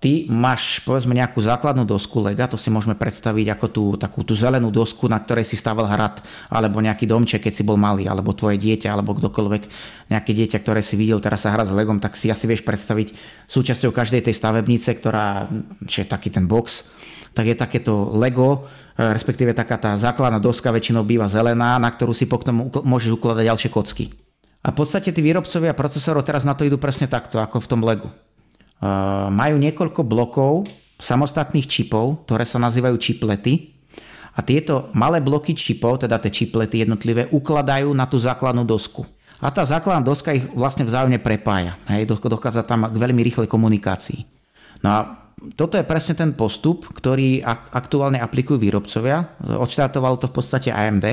[0.00, 4.32] Ty máš povedzme nejakú základnú dosku lega, to si môžeme predstaviť ako tú, takú tú
[4.32, 8.32] zelenú dosku, na ktorej si stával hrad, alebo nejaký domček, keď si bol malý, alebo
[8.32, 9.62] tvoje dieťa, alebo kdokoľvek,
[10.08, 13.12] nejaké dieťa, ktoré si videl, teraz sa hrá s legom, tak si asi vieš predstaviť
[13.44, 15.52] súčasťou každej tej stavebnice, ktorá,
[15.84, 16.88] je taký ten box,
[17.30, 18.66] tak je takéto Lego,
[18.98, 23.44] e, respektíve taká tá základná doska väčšinou býva zelená, na ktorú si potom môžeš ukladať
[23.46, 24.04] ďalšie kocky.
[24.60, 27.80] A v podstate tí výrobcovia procesorov teraz na to idú presne takto, ako v tom
[27.80, 28.08] Legu.
[28.80, 30.68] Uh, majú niekoľko blokov
[31.00, 33.72] samostatných čipov, ktoré sa nazývajú čiplety.
[34.36, 39.04] A tieto malé bloky čipov, teda tie čiplety jednotlivé, ukladajú na tú základnú dosku.
[39.40, 41.80] A tá základná doska ich vlastne vzájomne prepája.
[41.88, 44.28] Hej, dochádza tam k veľmi rýchlej komunikácii.
[44.84, 44.98] No a
[45.56, 47.40] toto je presne ten postup, ktorý
[47.72, 49.40] aktuálne aplikujú výrobcovia.
[49.40, 51.06] Odštartovalo to v podstate AMD.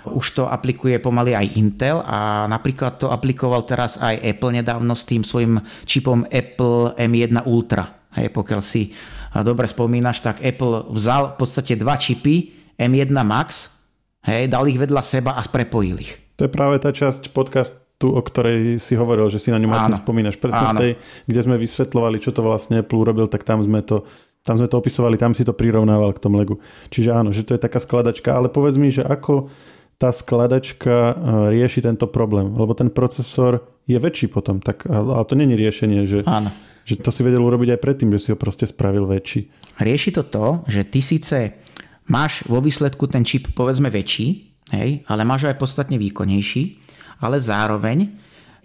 [0.00, 5.04] Už to aplikuje pomaly aj Intel a napríklad to aplikoval teraz aj Apple nedávno s
[5.04, 8.08] tým svojim čipom Apple M1 Ultra.
[8.16, 8.96] Hej, pokiaľ si
[9.44, 13.76] dobre spomínaš, tak Apple vzal v podstate dva čipy M1 Max,
[14.24, 16.16] hej, dal ich vedľa seba a prepojil ich.
[16.40, 19.68] To je práve tá časť podcast tú, o ktorej si hovoril, že si na ňu
[19.68, 20.40] Martin spomínaš.
[20.40, 20.92] Presne v tej,
[21.28, 24.08] kde sme vysvetľovali, čo to vlastne Apple urobil, tak tam sme to
[24.40, 26.56] tam sme to opisovali, tam si to prirovnával k tomu Legu.
[26.88, 29.52] Čiže áno, že to je taká skladačka, ale povedz mi, že ako
[30.00, 31.12] tá skladačka e,
[31.60, 36.24] rieši tento problém, lebo ten procesor je väčší potom, tak, ale to není riešenie, že,
[36.24, 36.48] áno.
[36.88, 39.52] že to si vedel urobiť aj predtým, že si ho proste spravil väčší.
[39.76, 41.60] Rieši to to, že ty síce
[42.08, 46.80] máš vo výsledku ten čip povedzme väčší, hej, ale máš ho aj podstatne výkonnejší,
[47.20, 48.08] ale zároveň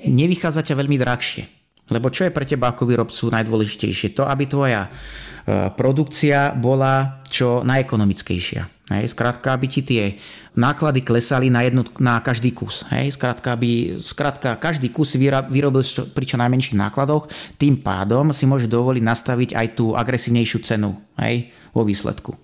[0.01, 1.43] nevychádza ťa veľmi drahšie.
[1.85, 4.17] Lebo čo je pre teba ako výrobcu najdôležitejšie?
[4.17, 8.75] To, aby tvoja e, produkcia bola čo najekonomickejšia.
[8.85, 10.13] Hej, skrátka, aby ti tie
[10.53, 12.85] náklady klesali na, jednu, na každý kus.
[12.93, 15.81] Hej, skrátka, aby skrátka, každý kus vyrobil
[16.13, 21.49] pri čo najmenších nákladoch, tým pádom si môže dovoliť nastaviť aj tú agresívnejšiu cenu hej,
[21.73, 22.37] vo výsledku.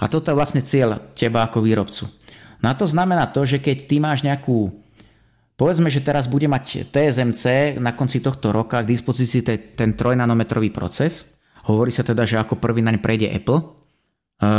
[0.00, 2.08] A toto je vlastne cieľ teba ako výrobcu.
[2.60, 4.79] Na to znamená to, že keď ty máš nejakú
[5.60, 9.44] Povedzme, že teraz bude mať TSMC na konci tohto roka k dispozícii
[9.76, 11.36] ten 3 nanometrový proces.
[11.68, 13.60] Hovorí sa teda, že ako prvý naň prejde Apple.
[13.60, 13.64] E,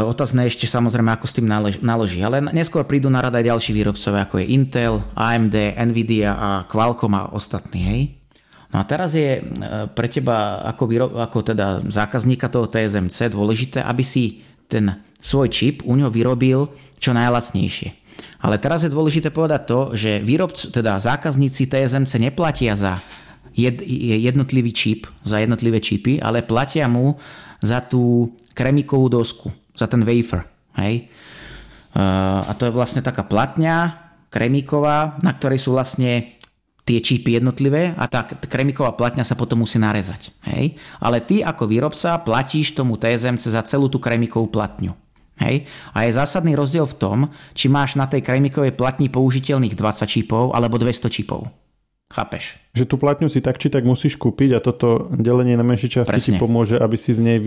[0.05, 1.49] otázne ešte samozrejme, ako s tým
[1.81, 2.21] naloží.
[2.21, 5.57] Ale neskôr prídu na rada aj ďalší výrobcovia, ako je Intel, AMD,
[5.89, 7.81] Nvidia a Qualcomm a ostatní.
[7.81, 8.01] Hej?
[8.69, 9.43] No a teraz je e,
[9.97, 15.81] pre teba ako, výrob, ako teda zákazníka toho TSMC dôležité, aby si ten svoj čip
[15.81, 16.69] u ňo vyrobil
[17.01, 18.00] čo najlacnejšie.
[18.41, 22.97] Ale teraz je dôležité povedať to, že výrobcu, teda zákazníci TSMC neplatia za
[23.53, 23.81] jed,
[24.21, 27.19] jednotlivý čip, za jednotlivé čipy, ale platia mu
[27.61, 30.47] za tú kremikovú dosku, za ten wafer.
[30.79, 31.11] Hej?
[31.91, 33.99] a to je vlastne taká platňa
[34.31, 36.39] kremíková, na ktorej sú vlastne
[36.87, 40.33] tie čípy jednotlivé a tá kremiková platňa sa potom musí narezať.
[40.47, 40.79] Hej?
[40.97, 44.95] Ale ty ako výrobca platíš tomu TSMC za celú tú kremikovú platňu.
[45.41, 45.65] Hej?
[45.97, 47.17] A je zásadný rozdiel v tom,
[47.57, 51.49] či máš na tej kremikovej platni použiteľných 20 čipov alebo 200 čipov.
[52.11, 52.59] Chápeš?
[52.75, 56.11] Že tú platňu si tak či tak musíš kúpiť a toto delenie na menšie časti
[56.11, 56.35] Presne.
[56.35, 57.39] ti pomôže, aby si z nej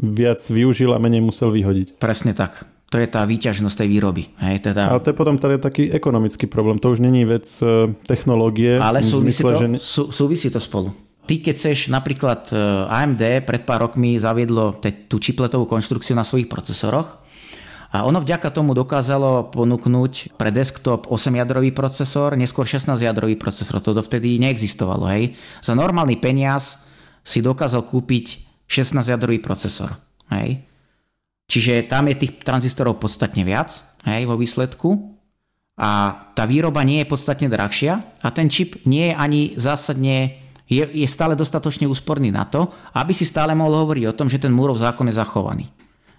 [0.00, 1.98] viac využil a menej musel vyhodiť.
[1.98, 2.62] Presne tak.
[2.94, 4.22] To je tá výťažnosť tej výroby.
[4.38, 4.86] Hej, teda...
[4.86, 6.78] Ale to je potom tady taký ekonomický problém.
[6.78, 8.78] To už není vec e, technológie.
[8.78, 9.66] Ale súvisí, zmysle, to, že...
[9.82, 10.94] sú, súvisí to spolu.
[11.26, 14.78] Ty, keď chceš napríklad e, AMD pred pár rokmi zaviedlo
[15.10, 17.23] tú čipletovú konštrukciu na svojich procesoroch,
[17.94, 23.78] a ono vďaka tomu dokázalo ponúknuť pre desktop 8-jadrový procesor, neskôr 16-jadrový procesor.
[23.78, 25.06] To dovtedy neexistovalo.
[25.14, 25.38] Hej.
[25.62, 26.90] Za normálny peniaz
[27.22, 29.94] si dokázal kúpiť 16-jadrový procesor.
[30.34, 30.66] Hej.
[31.46, 33.70] Čiže tam je tých tranzistorov podstatne viac
[34.10, 35.14] hej, vo výsledku
[35.78, 40.82] a tá výroba nie je podstatne drahšia a ten čip nie je ani zásadne je,
[40.82, 44.50] je stále dostatočne úsporný na to, aby si stále mohol hovoriť o tom, že ten
[44.50, 45.68] Múrov zákon je zachovaný.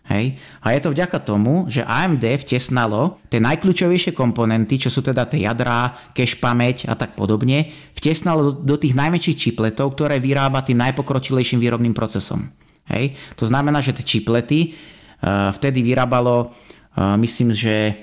[0.06, 0.38] Hej.
[0.62, 5.50] A je to vďaka tomu, že AMD vtesnalo tie najkľúčovejšie komponenty, čo sú teda tie
[5.50, 11.58] jadrá, cache pamäť a tak podobne, vtesnalo do tých najväčších čipletov, ktoré vyrába tým najpokročilejším
[11.58, 12.54] výrobným procesom.
[12.94, 13.18] Hej.
[13.41, 17.98] To znamená, že tie čiplety uh, vtedy vyrábalo, uh, myslím, že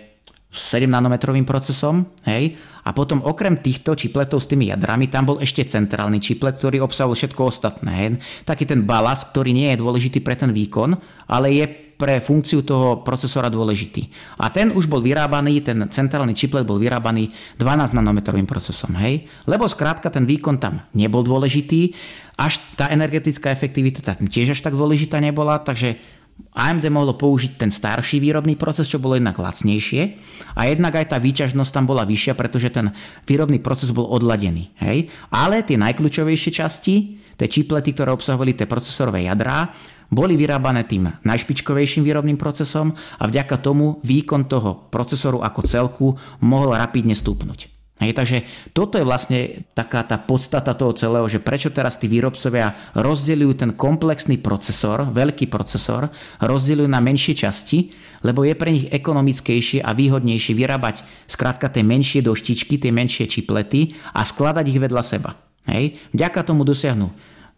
[0.53, 5.65] 7 nanometrovým procesom, hej, a potom okrem týchto čipletov s tými jadrami, tam bol ešte
[5.65, 7.91] centrálny čiplet, ktorý obsahoval všetko ostatné.
[7.95, 8.09] Hej.
[8.45, 10.93] Taký ten balast, ktorý nie je dôležitý pre ten výkon,
[11.31, 11.65] ale je
[12.03, 14.11] pre funkciu toho procesora dôležitý.
[14.43, 17.31] A ten už bol vyrábaný, ten centrálny čiplet bol vyrábaný
[17.63, 19.31] 12 nanometrovým procesom, hej?
[19.47, 21.95] Lebo skrátka ten výkon tam nebol dôležitý,
[22.35, 26.03] až tá energetická efektivita tam tiež až tak dôležitá nebola, takže
[26.53, 30.03] AMD mohlo použiť ten starší výrobný proces, čo bolo jednak lacnejšie
[30.53, 32.93] a jednak aj tá výťažnosť tam bola vyššia, pretože ten
[33.25, 34.69] výrobný proces bol odladený.
[34.77, 35.09] Hej?
[35.33, 39.73] Ale tie najkľúčovejšie časti, tie čiplety, ktoré obsahovali tie procesorové jadrá,
[40.13, 46.07] boli vyrábané tým najšpičkovejším výrobným procesom a vďaka tomu výkon toho procesoru ako celku
[46.45, 47.72] mohol rapidne stúpnuť.
[48.03, 48.39] Hej, takže
[48.75, 53.71] toto je vlastne taká tá podstata toho celého, že prečo teraz tí výrobcovia rozdeľujú ten
[53.79, 56.11] komplexný procesor, veľký procesor,
[56.43, 57.95] rozdeľujú na menšie časti,
[58.27, 63.95] lebo je pre nich ekonomickejšie a výhodnejšie vyrábať skrátka tie menšie doštičky, tie menšie čiplety
[64.19, 65.39] a skladať ich vedľa seba.
[65.71, 65.95] Hej.
[66.11, 67.07] Vďaka tomu dosiahnu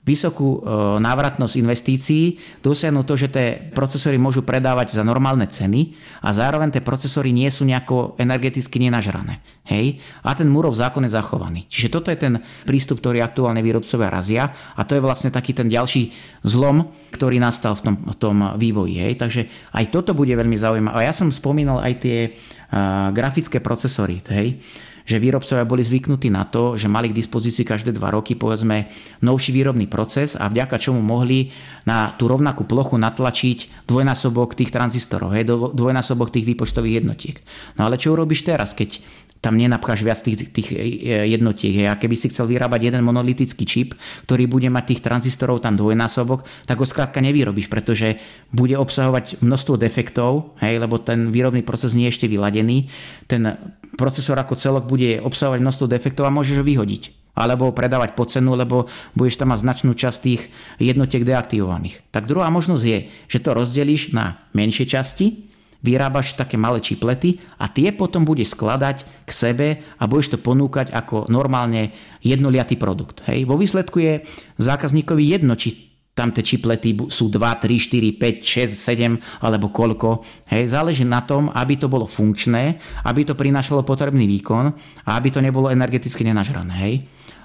[0.04, 0.68] vysokú e,
[1.00, 2.24] návratnosť investícií,
[2.60, 7.48] dosiahnu to, že tie procesory môžu predávať za normálne ceny a zároveň tie procesory nie
[7.48, 9.40] sú nejako energeticky nenažrané.
[9.64, 10.04] Hej?
[10.20, 11.64] A ten Murov zákon je zachovaný.
[11.72, 12.36] Čiže toto je ten
[12.68, 16.12] prístup, ktorý aktuálne výrobcovia razia a to je vlastne taký ten ďalší
[16.44, 19.00] zlom, ktorý nastal v tom, v tom vývoji.
[19.00, 19.12] Hej?
[19.24, 19.40] Takže
[19.72, 20.94] aj toto bude veľmi zaujímavé.
[21.00, 24.20] A ja som spomínal aj tie uh, grafické procesory.
[24.28, 24.60] Hej?
[25.04, 28.88] Že výrobcovia boli zvyknutí na to, že mali k dispozícii každé dva roky povedzme
[29.20, 31.52] novší výrobný proces a vďaka čomu mohli
[31.84, 37.36] na tú rovnakú plochu natlačiť dvojnásobok tých tranzistorov, hej, dvojnásobok tých výpočtových jednotiek.
[37.76, 39.04] No ale čo urobíš teraz, keď
[39.44, 41.92] tam nenapcháš viac tých, tých e, jednotiek.
[41.92, 43.92] A keby si chcel vyrábať jeden monolitický čip,
[44.24, 48.16] ktorý bude mať tých tranzistorov tam dvojnásobok, tak ho skrátka nevyrobíš, pretože
[48.48, 52.88] bude obsahovať množstvo defektov, hej, lebo ten výrobný proces nie je ešte vyladený.
[53.28, 53.52] Ten
[54.00, 58.54] procesor ako celok bude obsahovať množstvo defektov a môžeš ho vyhodiť alebo predávať po cenu,
[58.54, 58.86] lebo
[59.18, 60.42] budeš tam mať značnú časť tých
[60.78, 62.06] jednotiek deaktivovaných.
[62.14, 65.50] Tak druhá možnosť je, že to rozdelíš na menšie časti
[65.84, 69.68] vyrábaš také malé čiplety a tie potom budeš skladať k sebe
[70.00, 71.92] a budeš to ponúkať ako normálne
[72.24, 73.20] jednoliatý produkt.
[73.28, 73.44] Hej.
[73.44, 74.24] Vo výsledku je
[74.56, 80.22] zákazníkovi jedno, či tam tie čiplety sú 2, 3, 4, 5, 6, 7 alebo koľko.
[80.46, 84.70] Hej, záleží na tom, aby to bolo funkčné, aby to prinášalo potrebný výkon
[85.04, 86.70] a aby to nebolo energeticky nenažrané.
[86.70, 86.94] Hej.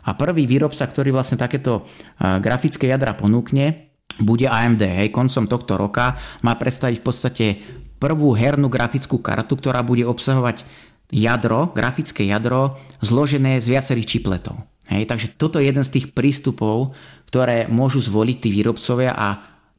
[0.06, 1.84] A prvý výrobca, ktorý vlastne takéto
[2.22, 4.82] grafické jadra ponúkne, bude AMD.
[4.82, 7.46] Hej, koncom tohto roka má predstaviť v podstate
[8.02, 10.66] prvú hernú grafickú kartu, ktorá bude obsahovať
[11.14, 14.66] jadro, grafické jadro, zložené z viacerých čipletov.
[14.90, 16.98] Hej, takže toto je jeden z tých prístupov,
[17.30, 19.28] ktoré môžu zvoliť tí výrobcovia a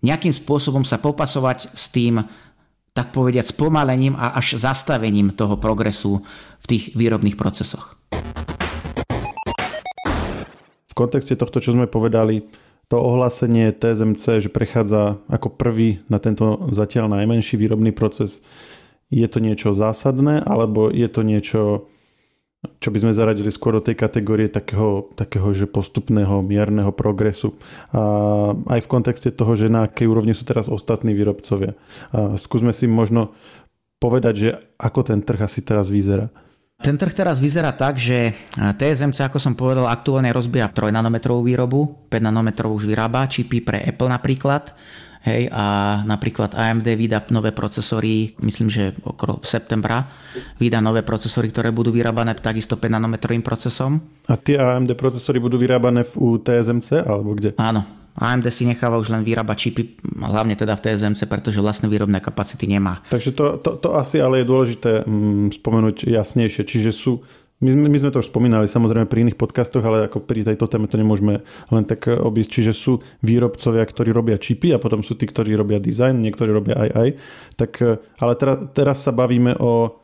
[0.07, 2.23] nejakým spôsobom sa popasovať s tým,
[2.95, 6.23] tak povediať, spomalením a až zastavením toho progresu
[6.63, 7.99] v tých výrobných procesoch.
[10.91, 12.43] V kontexte tohto, čo sme povedali,
[12.91, 18.43] to ohlásenie TSMC, že prechádza ako prvý na tento zatiaľ najmenší výrobný proces,
[19.15, 21.87] je to niečo zásadné, alebo je to niečo,
[22.83, 27.55] čo by sme zaradili skôr do tej kategórie takého, takého že postupného, mierneho progresu.
[27.95, 28.03] A
[28.59, 31.79] aj v kontexte toho, že na akej úrovni sú teraz ostatní výrobcovia.
[32.11, 33.35] A skúsme si možno
[34.03, 34.49] povedať, že
[34.83, 36.31] ako ten trh asi teraz vyzerá?
[36.81, 42.09] Ten trh teraz vyzerá tak, že TSMC, ako som povedal, aktuálne rozbíja 3 nanometrovú výrobu,
[42.09, 44.73] 5 nanometrov už vyrába, čipy pre Apple napríklad.
[45.21, 50.09] Hej, a napríklad AMD vydá nové procesory, myslím, že okolo septembra
[50.57, 54.01] vydá nové procesory, ktoré budú vyrábané takisto 5 nanometrovým procesom.
[54.33, 57.53] A tie AMD procesory budú vyrábané v TSMC alebo kde?
[57.61, 57.85] Áno,
[58.17, 59.83] AMD si necháva už len vyrábať čipy,
[60.21, 63.05] hlavne teda v TSMC, pretože vlastné výrobné kapacity nemá.
[63.13, 66.65] Takže to, to, to asi ale je dôležité mm, spomenúť jasnejšie.
[66.65, 67.25] Čiže sú
[67.61, 70.89] my, my sme to už spomínali samozrejme pri iných podcastoch, ale ako pri tejto téme
[70.89, 72.51] to nemôžeme len tak eh, obísť.
[72.51, 76.77] Čiže sú výrobcovia, ktorí robia čipy a potom sú tí, ktorí robia dizajn, niektorí robia
[76.77, 77.09] aj aj.
[77.61, 80.01] Tak, eh, ale teraz, teraz sa bavíme o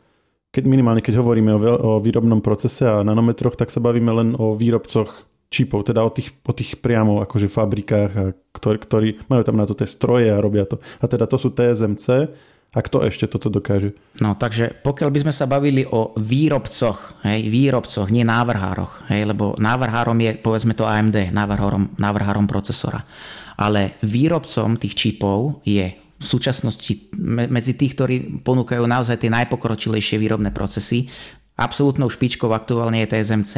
[0.47, 4.55] keď minimálne keď hovoríme o, o výrobnom procese a nanometroch, tak sa bavíme len o
[4.55, 9.55] výrobcoch čipov, teda o tých, o tých priamo akože fabrikách, a ktorí, ktorí majú tam
[9.59, 10.79] na to tie stroje a robia to.
[10.99, 12.31] A teda to sú TSMC,
[12.75, 13.95] a kto ešte toto dokáže?
[14.19, 19.55] No takže pokiaľ by sme sa bavili o výrobcoch, hej, výrobcoch, nie návrhároch, hej, lebo
[19.55, 23.07] návrhárom je povedzme to AMD, návrhárom, návrhárom procesora.
[23.57, 27.13] Ale výrobcom tých čipov je v súčasnosti
[27.49, 31.09] medzi tých, ktorí ponúkajú naozaj tie najpokročilejšie výrobné procesy,
[31.57, 33.53] Absolútnou špičkou aktuálne je TSMC,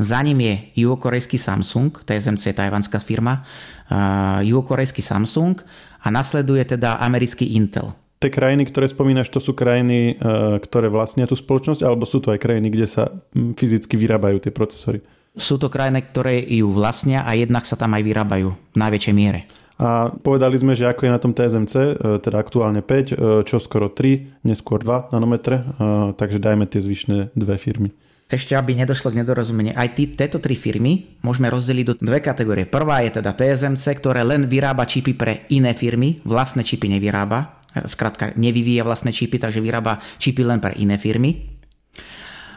[0.00, 5.60] za ním je juhokorejský Samsung, TSMC je tajvanská firma, uh, juhokorejský Samsung
[6.00, 7.92] a nasleduje teda americký Intel.
[8.24, 12.32] Tie krajiny, ktoré spomínaš, to sú krajiny, uh, ktoré vlastnia tú spoločnosť, alebo sú to
[12.32, 15.04] aj krajiny, kde sa fyzicky vyrábajú tie procesory?
[15.36, 19.44] Sú to krajiny, ktoré ju vlastnia a jednak sa tam aj vyrábajú v najväčšej miere.
[19.76, 21.92] A povedali sme, že ako je na tom TSMC, e,
[22.24, 25.64] teda aktuálne 5, e, čo skoro 3, neskôr 2 nanometre, e,
[26.16, 27.92] takže dajme tie zvyšné dve firmy.
[28.24, 32.64] Ešte, aby nedošlo k nedorozumeniu, aj tí, tieto tri firmy môžeme rozdeliť do dve kategórie.
[32.64, 38.30] Prvá je teda TSMC, ktoré len vyrába čipy pre iné firmy, vlastné čipy nevyrába, skrátka
[38.38, 41.58] nevyvíja vlastné čipy, takže vyrába čipy len pre iné firmy.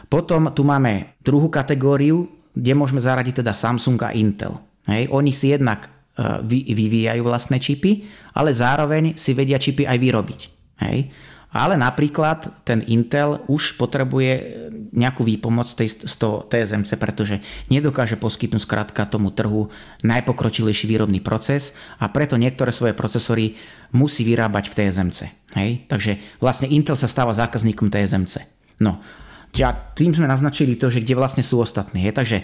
[0.07, 4.55] Potom tu máme druhú kategóriu, kde môžeme zaradiť teda Samsung a Intel.
[4.87, 5.89] Hej, oni si jednak
[6.47, 10.39] vyvíjajú vlastné čipy, ale zároveň si vedia čipy aj vyrobiť.
[10.81, 10.97] Hej?
[11.55, 14.31] Ale napríklad ten Intel už potrebuje
[14.91, 17.39] nejakú výpomoc z toho TSMC, pretože
[17.71, 19.71] nedokáže poskytnúť skrátka tomu trhu
[20.03, 21.71] najpokročilejší výrobný proces
[22.03, 23.55] a preto niektoré svoje procesory
[23.95, 25.19] musí vyrábať v TSMC.
[25.55, 25.71] Hej?
[25.87, 26.11] Takže
[26.43, 28.43] vlastne Intel sa stáva zákazníkom TSMC.
[28.83, 28.99] No,
[29.47, 32.05] Čiže tým sme naznačili to, že kde vlastne sú ostatní.
[32.11, 32.43] Takže e,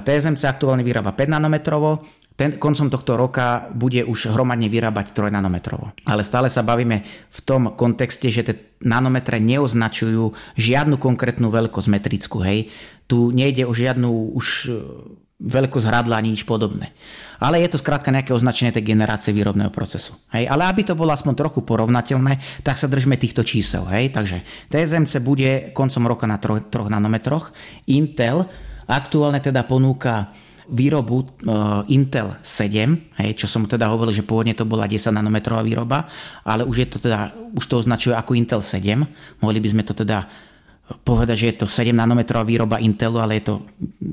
[0.00, 2.00] TSMC aktuálne vyrába 5 nanometrovo,
[2.34, 5.94] ten, koncom tohto roka bude už hromadne vyrábať 3 nanometrovo.
[6.02, 12.42] Ale stále sa bavíme v tom kontexte, že tie nanometre neoznačujú žiadnu konkrétnu veľkosť metrickú.
[12.42, 12.74] Hej.
[13.06, 14.70] Tu nejde o žiadnu už e,
[15.46, 16.90] veľkosť hradla ani nič podobné.
[17.38, 20.18] Ale je to skrátka nejaké označenie tej generácie výrobného procesu.
[20.34, 20.50] Hej.
[20.50, 23.86] Ale aby to bolo aspoň trochu porovnateľné, tak sa držme týchto čísel.
[23.86, 24.10] Hej.
[24.10, 24.42] Takže
[24.74, 27.54] TSMC bude koncom roka na 3, 3 nanometroch.
[27.86, 28.42] Intel
[28.90, 30.34] aktuálne teda ponúka
[30.68, 35.60] výrobu uh, Intel 7, hej, čo som teda hovoril, že pôvodne to bola 10 nanometrová
[35.60, 36.08] výroba,
[36.44, 39.04] ale už je to teda, už to označuje ako Intel 7.
[39.44, 40.24] Mohli by sme to teda
[40.84, 43.54] povedať, že je to 7 nanometrová výroba Intelu, ale je, to,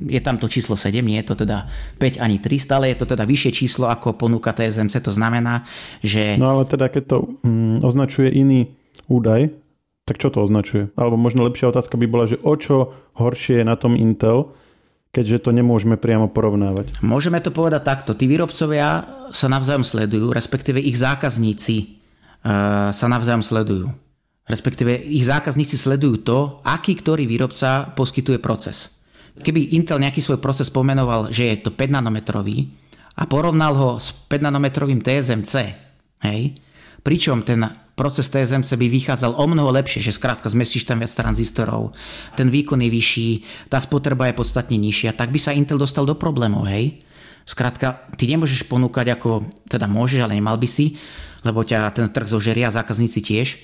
[0.08, 1.68] je tam to číslo 7, nie je to teda
[2.00, 5.68] 5 ani 3, stále je to teda vyššie číslo ako ponúka TSMC, to znamená,
[6.00, 6.40] že...
[6.40, 8.72] No ale teda keď to mm, označuje iný
[9.12, 9.52] údaj,
[10.08, 10.90] tak čo to označuje?
[10.96, 14.56] Alebo možno lepšia otázka by bola, že o čo horšie je na tom Intel,
[15.12, 17.04] keďže to nemôžeme priamo porovnávať.
[17.04, 18.15] Môžeme to povedať takto.
[18.15, 19.04] Tí výrobcovia
[19.36, 21.86] sa navzájom sledujú, respektíve ich zákazníci e,
[22.91, 23.88] sa navzájom sledujú.
[24.47, 28.91] Respektíve ich zákazníci sledujú to, aký ktorý výrobca poskytuje proces.
[29.39, 32.67] Keby Intel nejaký svoj proces pomenoval, že je to 5 nanometrový
[33.15, 35.54] a porovnal ho s 5 nanometrovým TSMC,
[36.28, 36.41] hej,
[37.00, 37.63] pričom ten
[38.02, 41.94] proces TSMC by vychádzal o mnoho lepšie, že skrátka zmestíš tam viac tranzistorov,
[42.34, 43.30] ten výkon je vyšší,
[43.70, 47.06] tá spotreba je podstatne nižšia, tak by sa Intel dostal do problémov, hej?
[47.46, 50.98] Skrátka, ty nemôžeš ponúkať ako, teda môžeš, ale nemal by si,
[51.46, 53.62] lebo ťa ten trh zožeria zákazníci tiež.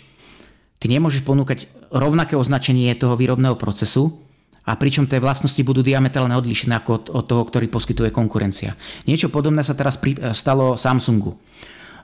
[0.78, 4.22] Ty nemôžeš ponúkať rovnaké označenie toho výrobného procesu,
[4.68, 8.76] a pričom tie vlastnosti budú diametrálne odlišné ako od, od toho, ktorý poskytuje konkurencia.
[9.08, 11.40] Niečo podobné sa teraz pri, stalo Samsungu.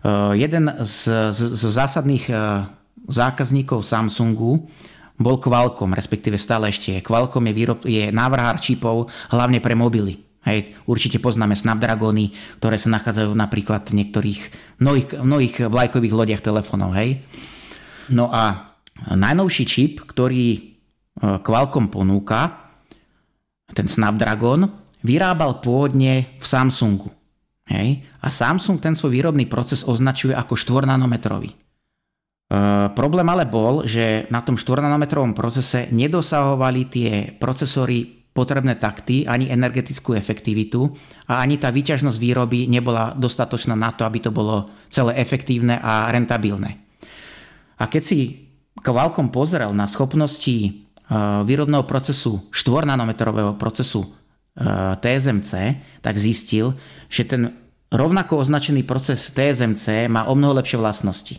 [0.04, 2.68] Eh, jeden z, z, z zásadných eh,
[3.08, 4.68] zákazníkov Samsungu
[5.16, 7.00] bol Qualcomm, respektíve stále ešte je.
[7.00, 10.20] Qualcomm je, výrob, je návrhár čipov hlavne pre mobily.
[10.44, 14.42] Hej, určite poznáme Snapdragony, ktoré sa nachádzajú napríklad v niektorých
[14.84, 16.92] mnohých, mnohých vlajkových lodiach telefónov.
[17.00, 17.24] Hej.
[18.12, 18.76] No a
[19.08, 22.60] najnovší čip, ktorý eh, Qualcomm ponúka,
[23.72, 24.68] ten Snapdragon,
[25.00, 27.08] vyrábal pôvodne v Samsungu.
[27.72, 28.04] Hej?
[28.24, 31.52] A Samsung ten svoj výrobný proces označuje ako 4 nanometrový.
[32.96, 39.54] problém ale bol, že na tom 4 nanometrovom procese nedosahovali tie procesory potrebné takty, ani
[39.54, 40.90] energetickú efektivitu
[41.30, 46.10] a ani tá výťažnosť výroby nebola dostatočná na to, aby to bolo celé efektívne a
[46.10, 46.82] rentabilné.
[47.78, 48.20] A keď si
[48.74, 50.72] Qualcomm pozrel na schopnosti e,
[51.46, 54.10] výrobného procesu 4 nanometrového procesu e,
[54.98, 55.52] TSMC,
[56.02, 56.74] tak zistil,
[57.06, 57.63] že ten
[57.94, 61.38] rovnako označený proces TSMC má o mnoho lepšie vlastnosti.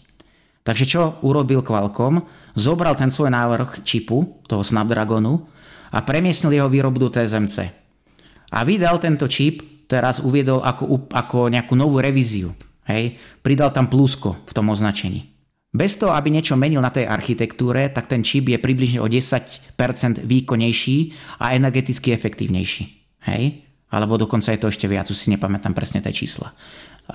[0.64, 2.24] Takže čo urobil Qualcomm?
[2.57, 5.44] Zobral ten svoj návrh čipu, toho Snapdragonu,
[5.92, 7.68] a premiestnil jeho výrobu do TSMC.
[8.55, 12.57] A vydal tento čip, teraz uviedol ako, ako nejakú novú revíziu.
[12.88, 13.18] Hej?
[13.44, 15.34] Pridal tam plusko v tom označení.
[15.74, 19.74] Bez toho, aby niečo menil na tej architektúre, tak ten čip je približne o 10%
[20.22, 20.98] výkonnejší
[21.42, 22.84] a energeticky efektívnejší.
[23.26, 23.66] Hej?
[23.95, 26.51] Alebo dokonca je to ešte viac, už si nepamätám presne tie čísla.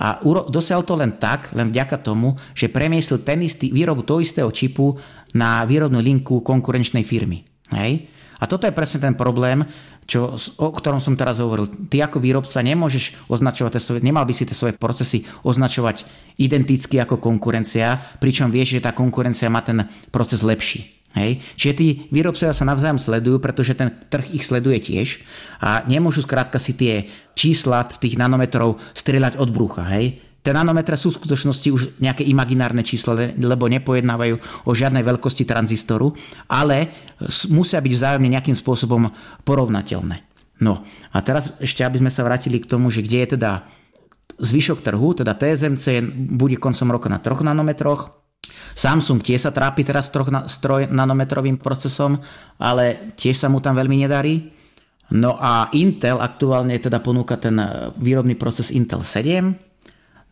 [0.00, 4.48] A dosiahol to len tak, len vďaka tomu, že premiesil ten istý, výrobu toho istého
[4.48, 4.96] čipu
[5.36, 7.42] na výrobnú linku konkurenčnej firmy.
[7.74, 8.08] Hej?
[8.40, 9.66] A toto je presne ten problém,
[10.08, 11.68] čo, o ktorom som teraz hovoril.
[11.90, 16.08] Ty ako výrobca nemôžeš označovať svoje, nemal by si tie svoje procesy označovať
[16.40, 20.99] identicky ako konkurencia, pričom vieš, že tá konkurencia má ten proces lepší.
[21.10, 21.42] Hej.
[21.58, 25.26] Čiže tí výrobcovia sa navzájom sledujú, pretože ten trh ich sleduje tiež
[25.58, 29.82] a nemôžu skrátka si tie čísla v tých nanometrov strieľať od brucha.
[29.90, 30.22] Hej.
[30.40, 36.16] Tie nanometre sú v skutočnosti už nejaké imaginárne číslo, lebo nepojednávajú o žiadnej veľkosti tranzistoru,
[36.48, 36.88] ale
[37.52, 39.12] musia byť vzájomne nejakým spôsobom
[39.44, 40.24] porovnateľné.
[40.64, 40.80] No
[41.12, 43.68] a teraz ešte, aby sme sa vrátili k tomu, že kde je teda
[44.40, 46.00] zvyšok trhu, teda TSMC
[46.36, 48.16] bude koncom roka na 3 nanometroch,
[48.74, 52.16] Samsung tiež sa trápi teraz s 3 nanometrovým procesom,
[52.56, 54.48] ale tiež sa mu tam veľmi nedarí.
[55.10, 57.58] No a Intel aktuálne teda ponúka ten
[57.98, 59.70] výrobný proces Intel 7,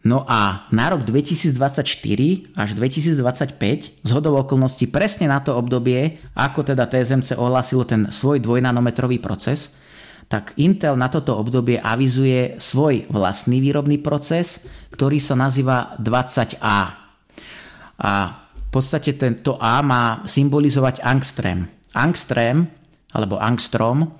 [0.06, 1.82] No a na rok 2024
[2.54, 9.18] až 2025 z okolností presne na to obdobie, ako teda TSMC ohlásilo ten svoj dvojnanometrový
[9.18, 9.74] proces,
[10.30, 14.62] tak Intel na toto obdobie avizuje svoj vlastný výrobný proces,
[14.94, 17.07] ktorý sa nazýva 20A.
[17.98, 21.66] A v podstate tento A má symbolizovať angstrem.
[21.96, 22.68] Angstrem,
[23.16, 24.14] alebo angstrom,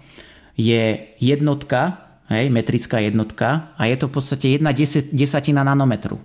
[0.58, 4.74] je jednotka, hej, metrická jednotka a je to v podstate jedna
[5.14, 6.18] desatina nanometru.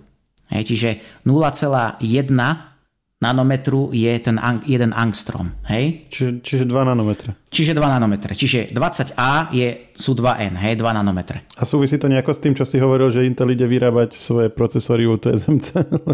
[0.50, 0.88] Hej, čiže
[1.22, 2.02] 0,1
[3.24, 4.36] nanometru je ten
[4.68, 5.56] jeden angstrom.
[5.64, 6.04] Hej?
[6.12, 7.32] Čiže, čiže 2 nanometre.
[7.48, 8.36] Čiže 2 nanometre.
[8.36, 11.48] Čiže 20A je, sú 2N, hej, 2 nanometre.
[11.56, 15.06] A súvisí to nejako s tým, čo si hovoril, že Intel ide vyrábať svoje procesory
[15.06, 15.66] u TSMC?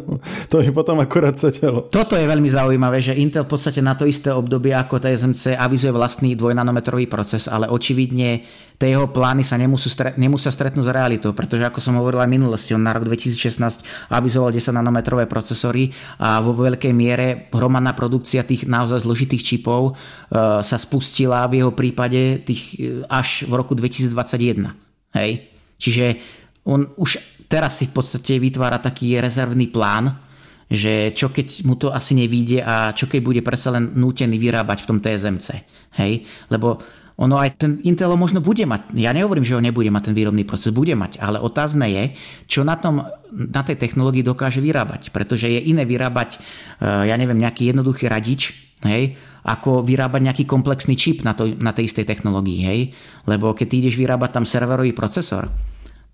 [0.53, 1.89] to je potom akurát telo.
[1.89, 5.97] Toto je veľmi zaujímavé, že Intel v podstate na to isté obdobie ako TSMC avizuje
[5.97, 8.45] vlastný dvojnanometrový proces, ale očividne
[8.81, 12.73] tie jeho plány sa nemusú, nemusia stretnúť s realitou, pretože ako som hovoril aj minulosti,
[12.73, 18.69] on na rok 2016 avizoval 10 nanometrové procesory a vo veľkej miere hromadná produkcia tých
[18.69, 24.69] naozaj zložitých čipov uh, sa spustila v jeho prípade tých, e, až v roku 2021.
[25.17, 25.49] Hej?
[25.81, 26.21] Čiže
[26.69, 27.17] on už
[27.49, 30.13] teraz si v podstate vytvára taký rezervný plán,
[30.71, 34.87] že čo keď mu to asi nevíde a čo keď bude predsa len nútený vyrábať
[34.87, 35.49] v tom TSMC.
[35.99, 36.23] Hej?
[36.47, 36.79] Lebo
[37.21, 40.49] ono aj ten Intel možno bude mať, ja nehovorím, že ho nebude mať ten výrobný
[40.49, 42.05] proces, bude mať, ale otázne je,
[42.49, 46.41] čo na, tom, na tej technológii dokáže vyrábať, pretože je iné vyrábať,
[46.81, 51.77] e, ja neviem, nejaký jednoduchý radič, hej, ako vyrábať nejaký komplexný čip na, to, na
[51.77, 52.61] tej istej technológii.
[52.65, 52.81] Hej?
[53.29, 55.53] Lebo keď ty ideš vyrábať tam serverový procesor,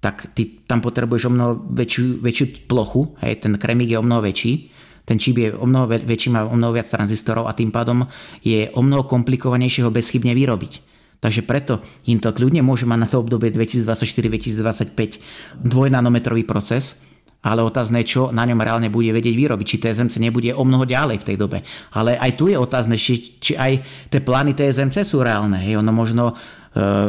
[0.03, 3.43] tak ty tam potrebuješ o mnoho väčšiu, väčšiu plochu, hej?
[3.43, 4.75] ten kremík je o mnoho väčší,
[5.07, 8.03] ten čip je o mnoho väčší, má o mnoho viac tranzistorov a tým pádom
[8.43, 10.96] je o mnoho komplikovanejšie ho bezchybne vyrobiť.
[11.21, 17.01] Takže preto Intel kľudne môže mať na to obdobie 2024-2025 dvojnanometrový proces,
[17.47, 19.67] ale otázne čo na ňom reálne bude vedieť vyrobiť.
[19.67, 21.63] Či TSMC nebude o mnoho ďalej v tej dobe.
[21.95, 25.63] Ale aj tu je otázne, či, či aj tie plány TSMC sú reálne.
[25.63, 26.35] Hej, ono možno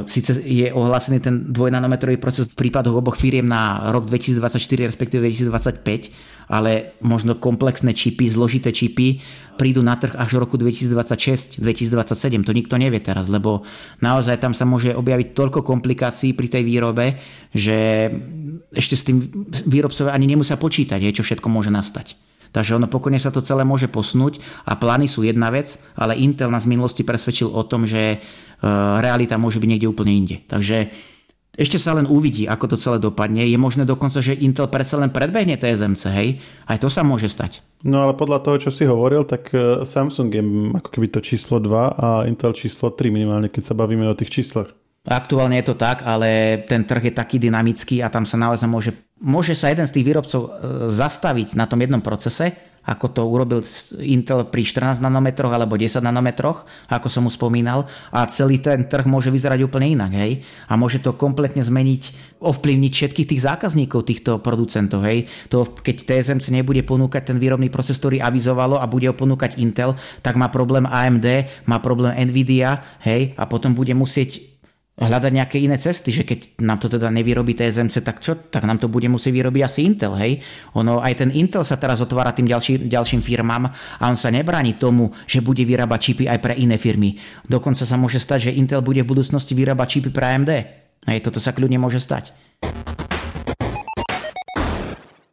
[0.08, 6.48] Sice je ohlásený ten dvojnanometrový proces v prípadoch oboch firiem na rok 2024, respektíve 2025,
[6.48, 9.20] ale možno komplexné čipy, zložité čipy
[9.60, 12.48] prídu na trh až v roku 2026, 2027.
[12.48, 13.68] To nikto nevie teraz, lebo
[14.00, 17.20] naozaj tam sa môže objaviť toľko komplikácií pri tej výrobe,
[17.52, 18.08] že
[18.72, 19.28] ešte s tým
[19.68, 22.27] výrobcovia ani nemusia počítať, čo všetko môže nastať.
[22.58, 26.50] Takže ono pokojne sa to celé môže posnúť a plány sú jedna vec, ale Intel
[26.50, 28.18] nás v minulosti presvedčil o tom, že e,
[28.98, 30.42] realita môže byť niekde úplne inde.
[30.50, 30.90] Takže
[31.54, 33.46] ešte sa len uvidí, ako to celé dopadne.
[33.46, 36.30] Je možné dokonca, že Intel predsa len predbehne TSMC, hej?
[36.66, 37.62] Aj to sa môže stať.
[37.86, 40.42] No ale podľa toho, čo si hovoril, tak e, Samsung je
[40.82, 44.34] ako keby to číslo 2 a Intel číslo 3 minimálne, keď sa bavíme o tých
[44.34, 44.74] číslach.
[45.08, 48.92] Aktuálne je to tak, ale ten trh je taký dynamický a tam sa naozaj môže
[49.22, 50.50] môže sa jeden z tých výrobcov e,
[50.94, 52.54] zastaviť na tom jednom procese,
[52.88, 53.60] ako to urobil
[54.00, 57.84] Intel pri 14 nanometroch alebo 10 nanometroch, ako som mu spomínal,
[58.16, 60.16] a celý ten trh môže vyzerať úplne inak.
[60.16, 60.48] Hej?
[60.72, 65.04] A môže to kompletne zmeniť, ovplyvniť všetkých tých zákazníkov týchto producentov.
[65.04, 65.28] Hej?
[65.52, 69.92] To, keď TSMC nebude ponúkať ten výrobný proces, ktorý avizovalo a bude ho ponúkať Intel,
[70.24, 71.28] tak má problém AMD,
[71.68, 73.36] má problém Nvidia hej?
[73.36, 74.57] a potom bude musieť
[74.98, 78.34] hľadať nejaké iné cesty, že keď nám to teda nevyrobí TSMC, tak čo?
[78.34, 80.42] Tak nám to bude musieť vyrobiť asi Intel, hej?
[80.74, 84.82] Ono, aj ten Intel sa teraz otvára tým ďalší, ďalším firmám a on sa nebráni
[84.82, 87.14] tomu, že bude vyrábať čipy aj pre iné firmy.
[87.46, 90.52] Dokonca sa môže stať, že Intel bude v budúcnosti vyrábať čipy pre AMD.
[91.06, 92.34] Hej, toto sa kľudne môže stať.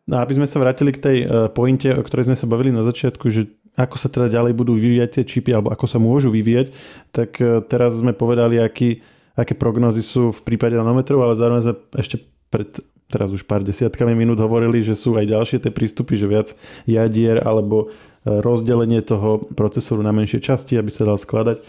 [0.04, 2.84] No, aby sme sa vrátili k tej uh, pointe, o ktorej sme sa bavili na
[2.84, 3.48] začiatku, že
[3.80, 6.76] ako sa teda ďalej budú vyvíjať tie čipy, alebo ako sa môžu vyvíjať,
[7.08, 9.00] tak uh, teraz sme povedali, aký
[9.34, 12.70] aké prognozy sú v prípade nanometrov, ale zároveň sme ešte pred
[13.08, 16.48] teraz už pár desiatkami minút hovorili, že sú aj ďalšie tie prístupy, že viac
[16.88, 21.60] jadier alebo e, rozdelenie toho procesoru na menšie časti, aby sa dal skladať.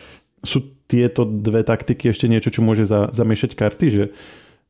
[0.46, 4.04] Sú tieto dve taktiky ešte niečo, čo môže za, zamiešať karty, že,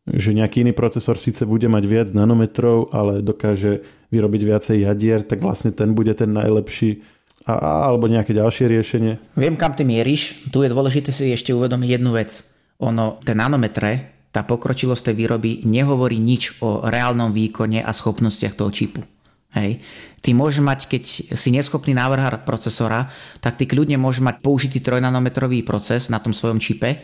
[0.09, 5.43] že nejaký iný procesor síce bude mať viac nanometrov, ale dokáže vyrobiť viacej jadier, tak
[5.43, 7.05] vlastne ten bude ten najlepší
[7.45, 9.13] a, alebo nejaké ďalšie riešenie?
[9.37, 10.49] Viem, kam ty mieríš.
[10.49, 13.91] Tu je dôležité si ešte uvedomiť jednu vec ono, tie nanometre,
[14.35, 18.99] tá pokročilosť tej výroby nehovorí nič o reálnom výkone a schopnostiach toho čipu.
[19.55, 19.79] Hej.
[20.19, 23.07] Ty môžeš mať, keď si neschopný návrhár procesora,
[23.39, 26.99] tak ty kľudne môžeš mať použitý trojnanometrový proces na tom svojom čipe,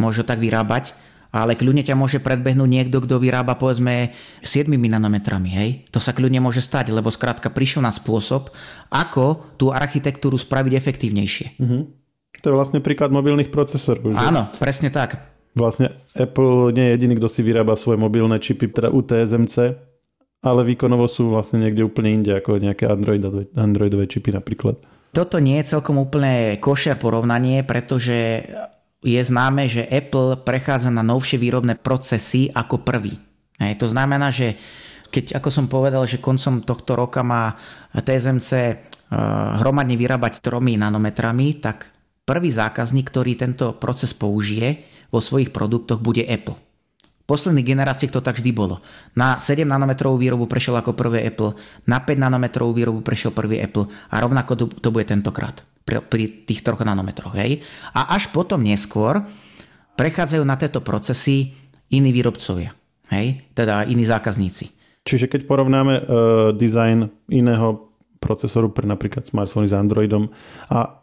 [0.00, 0.96] môže tak vyrábať,
[1.28, 5.50] ale kľudne ťa môže predbehnúť niekto, kto vyrába povedzme 7 nanometrami.
[5.52, 5.70] Hej.
[5.92, 8.48] To sa kľudne môže stať, lebo skrátka prišiel na spôsob,
[8.88, 11.46] ako tú architektúru spraviť efektívnejšie.
[11.60, 11.99] Uh-huh.
[12.40, 14.16] To je vlastne príklad mobilných procesorov.
[14.16, 14.20] Že?
[14.20, 15.20] Áno, presne tak.
[15.52, 19.76] Vlastne Apple nie je jediný, kto si vyrába svoje mobilné čipy, teda u TSMC,
[20.40, 24.78] ale výkonovo sú vlastne niekde úplne inde, ako nejaké Androidové, Androidové čipy napríklad.
[25.10, 28.46] Toto nie je celkom úplne košer porovnanie, pretože
[29.02, 33.18] je známe, že Apple prechádza na novšie výrobné procesy ako prvý.
[33.58, 34.54] Hej, to znamená, že
[35.10, 37.58] keď, ako som povedal, že koncom tohto roka má
[37.90, 38.76] TSMC eh,
[39.58, 41.90] hromadne vyrábať 3 nanometrami, tak
[42.24, 46.54] Prvý zákazník, ktorý tento proces použije vo svojich produktoch, bude Apple.
[47.00, 48.82] V posledných generáciách to tak vždy bolo.
[49.14, 51.54] Na 7 nanometrovú výrobu prešiel ako prvý Apple,
[51.86, 56.46] na 5 nanometrovú výrobu prešiel prvý Apple a rovnako to, to bude tentokrát pri, pri
[56.46, 57.34] tých 3 nanometroch.
[57.38, 57.62] Hej?
[57.94, 59.22] A až potom neskôr
[59.94, 61.54] prechádzajú na tieto procesy
[61.90, 62.74] iní výrobcovia,
[63.14, 63.46] hej?
[63.54, 64.70] teda iní zákazníci.
[65.06, 66.04] Čiže keď porovnáme uh,
[66.54, 67.90] dizajn iného
[68.20, 70.28] procesoru pre napríklad smartfóny s Androidom
[70.68, 70.99] a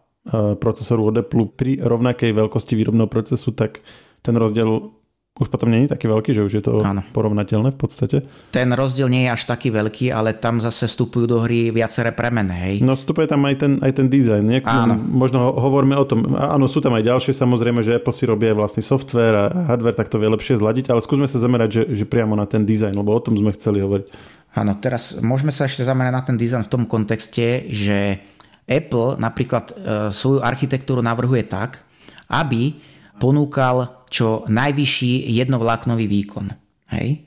[0.59, 3.79] procesoru od Apple pri rovnakej veľkosti výrobného procesu, tak
[4.21, 4.91] ten rozdiel
[5.37, 7.05] už potom je taký veľký, že už je to Áno.
[7.13, 8.25] porovnateľné v podstate.
[8.49, 12.53] Ten rozdiel nie je až taký veľký, ale tam zase vstupujú do hry viaceré premeny.
[12.57, 12.75] Hej.
[12.81, 14.65] No vstupuje tam aj ten, aj ten dizajn.
[14.65, 14.97] Áno.
[14.97, 16.25] Možno hovoríme o tom.
[16.33, 19.93] Áno, sú tam aj ďalšie, samozrejme, že Apple si robí aj vlastný software a hardware,
[19.93, 22.97] tak to vie lepšie zladiť, ale skúsme sa zamerať, že, že priamo na ten dizajn,
[22.97, 24.09] lebo o tom sme chceli hovoriť.
[24.57, 28.25] Áno, teraz môžeme sa ešte zamerať na ten dizajn v tom kontexte, že
[28.67, 29.73] Apple napríklad e,
[30.11, 31.87] svoju architektúru navrhuje tak,
[32.27, 32.75] aby
[33.17, 36.51] ponúkal čo najvyšší jednovláknový výkon.
[36.91, 37.23] Hej?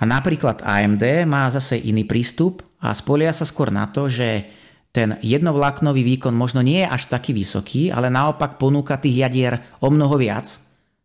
[0.00, 4.48] A napríklad AMD má zase iný prístup a spolia sa skôr na to, že
[4.90, 9.92] ten jednovláknový výkon možno nie je až taký vysoký, ale naopak ponúka tých jadier o
[9.92, 10.50] mnoho viac.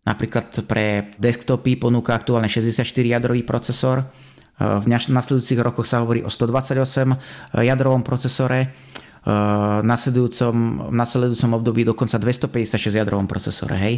[0.08, 4.10] Napríklad pre desktopy ponúka aktuálne 64-jadrový procesor,
[4.56, 8.72] v nasledujúcich rokoch sa hovorí o 128 jadrovom procesore
[9.82, 13.74] nasledujúcom, nasledujúcom období dokonca 256 jadrovom procesore.
[13.74, 13.96] Hej.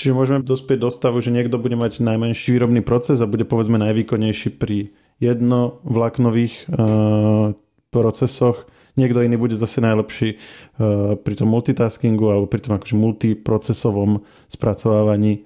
[0.00, 3.76] Čiže môžeme dospieť do stavu, že niekto bude mať najmenší výrobný proces a bude povedzme
[3.76, 4.88] najvýkonnejší pri
[5.20, 7.52] jednovlaknových uh,
[7.92, 8.64] procesoch,
[8.96, 15.44] niekto iný bude zase najlepší uh, pri tom multitaskingu alebo pri tom akože multiprocesovom spracovávaní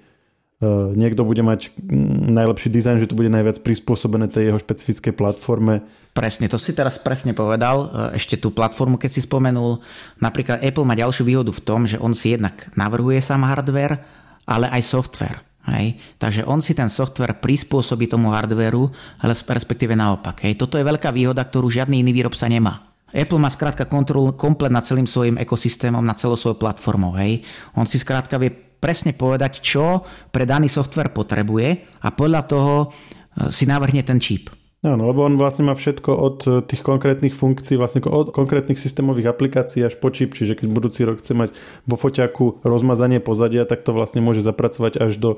[0.94, 5.82] niekto bude mať mm, najlepší dizajn, že to bude najviac prispôsobené tej jeho špecifickej platforme.
[6.14, 7.90] Presne, to si teraz presne povedal.
[8.14, 9.82] E, ešte tú platformu, keď si spomenul.
[10.22, 14.00] Napríklad Apple má ďalšiu výhodu v tom, že on si jednak navrhuje sám hardware,
[14.46, 15.42] ale aj software.
[15.64, 15.96] Hej.
[16.20, 18.84] Takže on si ten software prispôsobí tomu hardwareu,
[19.24, 20.44] ale respektíve naopak.
[20.44, 20.60] Hej.
[20.60, 22.94] Toto je veľká výhoda, ktorú žiadny iný výrobca nemá.
[23.14, 27.14] Apple má skrátka kontrolu komplet nad celým svojim ekosystémom, nad celou svojou platformou.
[27.14, 27.46] Hej.
[27.78, 32.86] On si skrátka vie presne povedať, čo pre daný software potrebuje a podľa toho e,
[33.48, 34.52] si navrhne ten čip.
[34.84, 39.32] Áno, lebo on vlastne má všetko od e, tých konkrétnych funkcií, vlastne od konkrétnych systémových
[39.32, 41.56] aplikácií až po čip, čiže keď budúci rok chce mať
[41.88, 45.30] vo foťaku rozmazanie pozadia, tak to vlastne môže zapracovať až do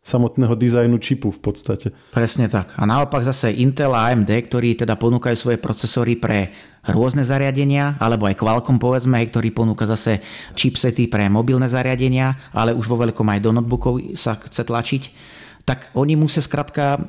[0.00, 1.92] samotného dizajnu čipu v podstate.
[2.08, 2.72] Presne tak.
[2.80, 6.48] A naopak zase Intel a AMD, ktorí teda ponúkajú svoje procesory pre
[6.88, 10.24] rôzne zariadenia, alebo aj Qualcomm povedzme, ktorý ponúka zase
[10.56, 15.02] chipsety pre mobilné zariadenia, ale už vo veľkom aj do notebookov sa chce tlačiť
[15.70, 17.00] tak oni musia skrátka e,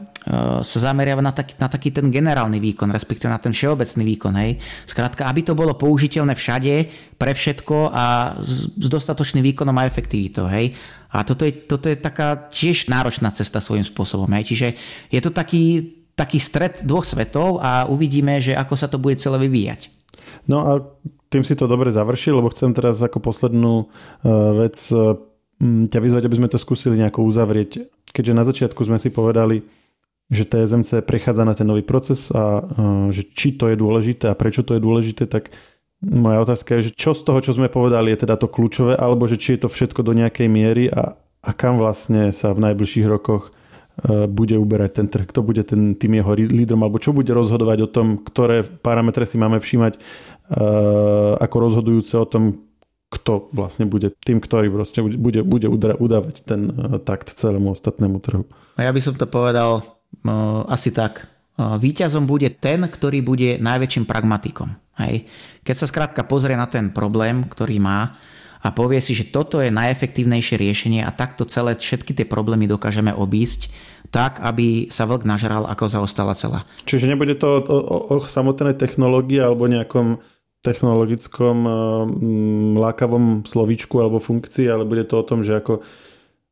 [0.62, 4.34] sa zameriavať na taký, na taký ten generálny výkon, respektíve na ten všeobecný výkon.
[4.38, 4.52] Hej.
[4.86, 6.74] Skrátka, aby to bolo použiteľné všade,
[7.18, 10.46] pre všetko a s, s dostatočným výkonom a efektivitou.
[10.46, 10.78] Hej.
[11.12, 14.32] A toto je, toto je taká tiež náročná cesta svojím spôsobom.
[14.32, 14.56] Hej.
[14.56, 14.68] Čiže
[15.12, 19.38] je to taký, taký stred dvoch svetov a uvidíme, že ako sa to bude celé
[19.44, 19.92] vyvíjať.
[20.48, 20.72] No a
[21.28, 23.86] tým si to dobre završil, lebo chcem teraz ako poslednú e,
[24.56, 25.20] vec e,
[25.92, 29.64] ťa vyzvať, aby sme to skúsili nejako uzavrieť keďže na začiatku sme si povedali,
[30.32, 32.64] že TSMC prechádza na ten nový proces a
[33.12, 35.52] že či to je dôležité a prečo to je dôležité, tak
[36.02, 39.30] moja otázka je, že čo z toho, čo sme povedali, je teda to kľúčové, alebo
[39.30, 43.08] že či je to všetko do nejakej miery a, a kam vlastne sa v najbližších
[43.08, 47.30] rokoch e, bude uberať ten trh, kto bude ten, tým jeho lídrom, alebo čo bude
[47.30, 50.00] rozhodovať o tom, ktoré parametre si máme všímať e,
[51.38, 52.72] ako rozhodujúce o tom,
[53.12, 55.68] kto vlastne bude tým, ktorý proste bude, bude
[56.00, 58.48] udávať ten eh, takt celému ostatnému trhu.
[58.80, 61.28] A ja by som to povedal uh, asi tak.
[61.60, 64.72] Výťazom bude ten, ktorý bude najväčším pragmatikom.
[65.02, 65.28] Hej.
[65.68, 68.16] Keď sa skrátka pozrie na ten problém, ktorý má
[68.62, 73.10] a povie si, že toto je najefektívnejšie riešenie a takto celé všetky tie problémy dokážeme
[73.10, 73.74] obísť,
[74.14, 76.62] tak, aby sa vlk nažral, ako zaostala celá.
[76.86, 80.22] Čiže nebude to o, o, o samotnej technológii alebo nejakom
[80.62, 81.74] technologickom eh,
[82.06, 85.82] mm, lákavom slovíčku alebo funkcii, ale bude to o tom, že ako,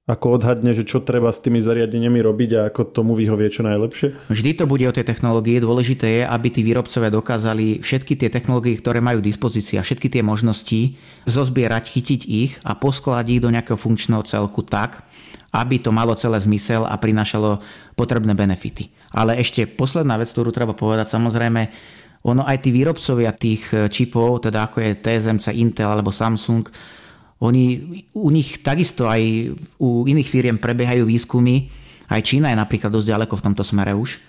[0.10, 4.34] ako odhadne, že čo treba s tými zariadeniami robiť a ako tomu vyhovie čo najlepšie?
[4.34, 5.62] Vždy to bude o tej technológie.
[5.62, 10.10] Dôležité je, aby tí výrobcovia dokázali všetky tie technológie, ktoré majú v dispozícii a všetky
[10.10, 10.98] tie možnosti
[11.30, 15.06] zozbierať, chytiť ich a poskladiť ich do nejakého funkčného celku tak,
[15.54, 17.62] aby to malo celé zmysel a prinášalo
[17.94, 18.90] potrebné benefity.
[19.14, 21.70] Ale ešte posledná vec, ktorú treba povedať, samozrejme,
[22.26, 26.66] ono aj tí výrobcovia tých čipov, teda ako je TSMC, Intel alebo Samsung,
[27.40, 27.64] oni,
[28.16, 29.22] u nich takisto aj
[29.80, 31.72] u iných firiem prebiehajú výskumy,
[32.12, 34.20] aj Čína je napríklad dosť ďaleko v tomto smere už,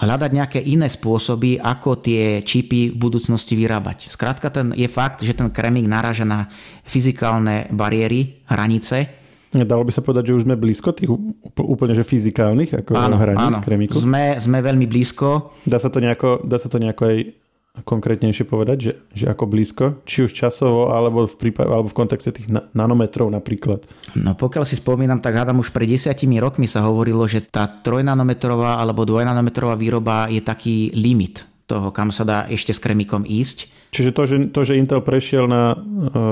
[0.00, 4.08] hľadať nejaké iné spôsoby, ako tie čipy v budúcnosti vyrábať.
[4.08, 6.48] Skrátka ten, je fakt, že ten kremík naráža na
[6.88, 9.20] fyzikálne bariéry, hranice,
[9.50, 11.10] Dalo by sa povedať, že už sme blízko tých
[11.58, 13.58] úplne že fyzikálnych ako áno, hraníc áno.
[13.58, 13.98] kremiku?
[13.98, 15.58] Sme, sme veľmi blízko.
[15.66, 17.16] Dá sa to nejako, dá sa to nejako aj
[17.86, 19.84] konkrétnejšie povedať, že, že ako blízko?
[20.04, 23.86] Či už časovo, alebo v, prípade, alebo v kontexte tých nanometrov napríklad?
[24.18, 28.82] No pokiaľ si spomínam, tak hádam už pred desiatimi rokmi sa hovorilo, že tá trojnanometrová
[28.82, 33.70] alebo dvojnanometrová výroba je taký limit toho, kam sa dá ešte s kremikom ísť.
[33.94, 35.76] Čiže to, že, to, že Intel prešiel na, e,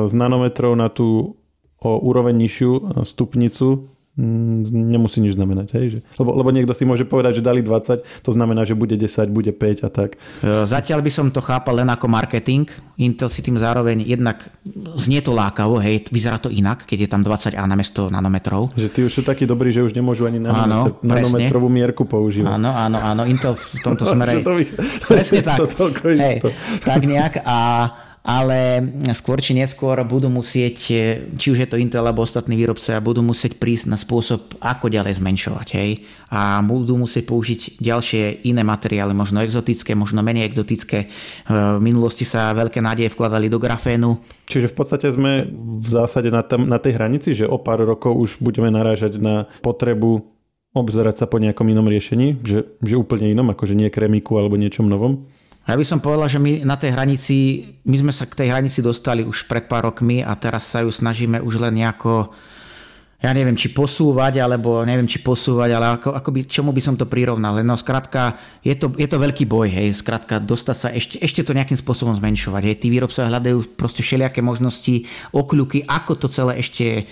[0.07, 1.39] z nanometrov na tú
[1.79, 3.87] o úroveň nižšiu e, stupnicu
[4.19, 5.69] nemusí nič znamenať.
[5.79, 5.87] Hej?
[5.95, 9.31] Že, lebo, lebo niekto si môže povedať, že dali 20, to znamená, že bude 10,
[9.31, 10.19] bude 5 a tak.
[10.43, 12.67] E, zatiaľ by som to chápal len ako marketing.
[12.99, 14.51] Intel si tým zároveň jednak
[14.99, 18.75] znie to lákavo, hej, vyzerá to inak, keď je tam 20 A mesto nanometrov.
[18.75, 22.59] Že tí už sú takí dobrí, že už nemôžu ani nanometr, áno, nanometrovú mierku používať.
[22.59, 24.43] Áno, áno, áno, Intel v tomto smere...
[24.43, 24.65] to by...
[25.07, 25.59] presne tak.
[25.79, 26.43] To hej,
[26.83, 27.57] tak nejak a
[28.29, 28.85] ale
[29.17, 30.77] skôr či neskôr budú musieť,
[31.33, 35.17] či už je to Intel alebo ostatní výrobcovia, budú musieť prísť na spôsob, ako ďalej
[35.17, 35.69] zmenšovať.
[35.73, 36.05] Hej?
[36.29, 41.09] A budú musieť použiť ďalšie iné materiály, možno exotické, možno menej exotické.
[41.49, 44.21] V minulosti sa veľké nádeje vkladali do grafénu.
[44.45, 48.13] Čiže v podstate sme v zásade na, tam, na tej hranici, že o pár rokov
[48.13, 50.21] už budeme narážať na potrebu
[50.77, 54.85] obzerať sa po nejakom inom riešení, že, že úplne inom, akože nie kremiku alebo niečom
[54.85, 55.25] novom?
[55.69, 57.37] Ja by som povedal, že my na tej hranici,
[57.85, 60.89] my sme sa k tej hranici dostali už pred pár rokmi a teraz sa ju
[60.89, 62.33] snažíme už len nejako,
[63.21, 66.97] ja neviem, či posúvať, alebo neviem, či posúvať, ale ako, ako by, čomu by som
[66.97, 67.53] to prirovnal.
[67.61, 71.53] No skrátka, je to, je to veľký boj, hej, skrátka dostať sa, ešte, ešte to
[71.53, 72.63] nejakým spôsobom zmenšovať.
[72.65, 72.77] Hej.
[72.81, 75.05] Tí výrobcovia hľadajú proste všelijaké možnosti,
[75.37, 77.03] okľuky, ako to celé ešte e,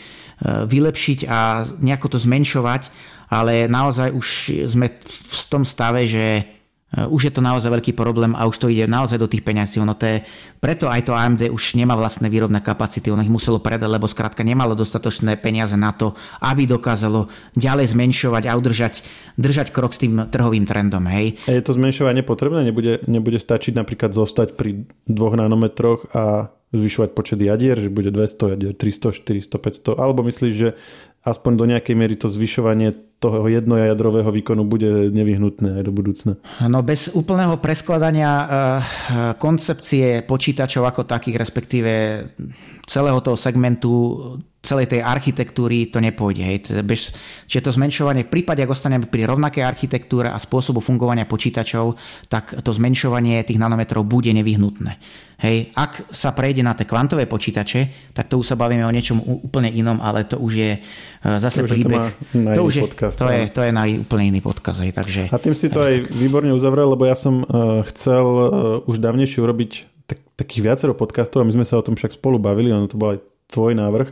[0.49, 2.89] vylepšiť a nejako to zmenšovať,
[3.29, 4.29] ale naozaj už
[4.65, 6.56] sme v tom stave, že
[6.95, 9.83] už je to naozaj veľký problém a už to ide naozaj do tých peňazí.
[9.83, 10.17] Ono to je,
[10.63, 14.47] preto aj to AMD už nemá vlastné výrobné kapacity, ono ich muselo predať, lebo skrátka
[14.47, 17.27] nemalo dostatočné peniaze na to, aby dokázalo
[17.59, 18.95] ďalej zmenšovať a udržať
[19.35, 21.05] držať krok s tým trhovým trendom.
[21.11, 21.43] Hej.
[21.51, 22.65] Je to zmenšovanie potrebné?
[22.65, 28.59] Nebude, nebude stačiť napríklad zostať pri dvoch nanometroch a zvyšovať počet jadier, že bude 200
[28.59, 30.69] jadier, 300, 400, 500, alebo myslíš, že
[31.23, 36.33] aspoň do nejakej miery to zvyšovanie toho jednojadrového výkonu bude nevyhnutné aj do budúcna?
[36.69, 38.49] No bez úplného preskladania uh,
[39.41, 41.93] koncepcie počítačov ako takých, respektíve
[42.85, 43.93] celého toho segmentu
[44.67, 46.43] celej tej architektúry to nepôjde.
[46.43, 46.59] Hej.
[46.83, 47.15] Bež,
[47.47, 51.95] čiže to zmenšovanie, v prípade, ak ostaneme pri rovnakej architektúre a spôsobu fungovania počítačov,
[52.27, 54.99] tak to zmenšovanie tých nanometrov bude nevyhnutné.
[55.37, 55.71] Hej.
[55.77, 59.69] Ak sa prejde na tie kvantové počítače, tak to už sa bavíme o niečom úplne
[59.69, 60.81] inom, ale to už je e,
[61.23, 62.09] zase to príbeh.
[62.57, 64.81] To, už je, podcast, to, je, to je na úplne iný podkaz.
[64.81, 64.97] Hej.
[64.97, 66.17] Takže, a tým si to aj tak.
[66.17, 68.49] výborne uzavrel, lebo ja som uh, chcel uh,
[68.89, 69.71] už dávnejšie urobiť
[70.09, 72.97] tak, takých viacero podcastov a my sme sa o tom však spolu bavili, ono to
[72.97, 73.21] bol aj
[73.53, 74.09] tvoj návrh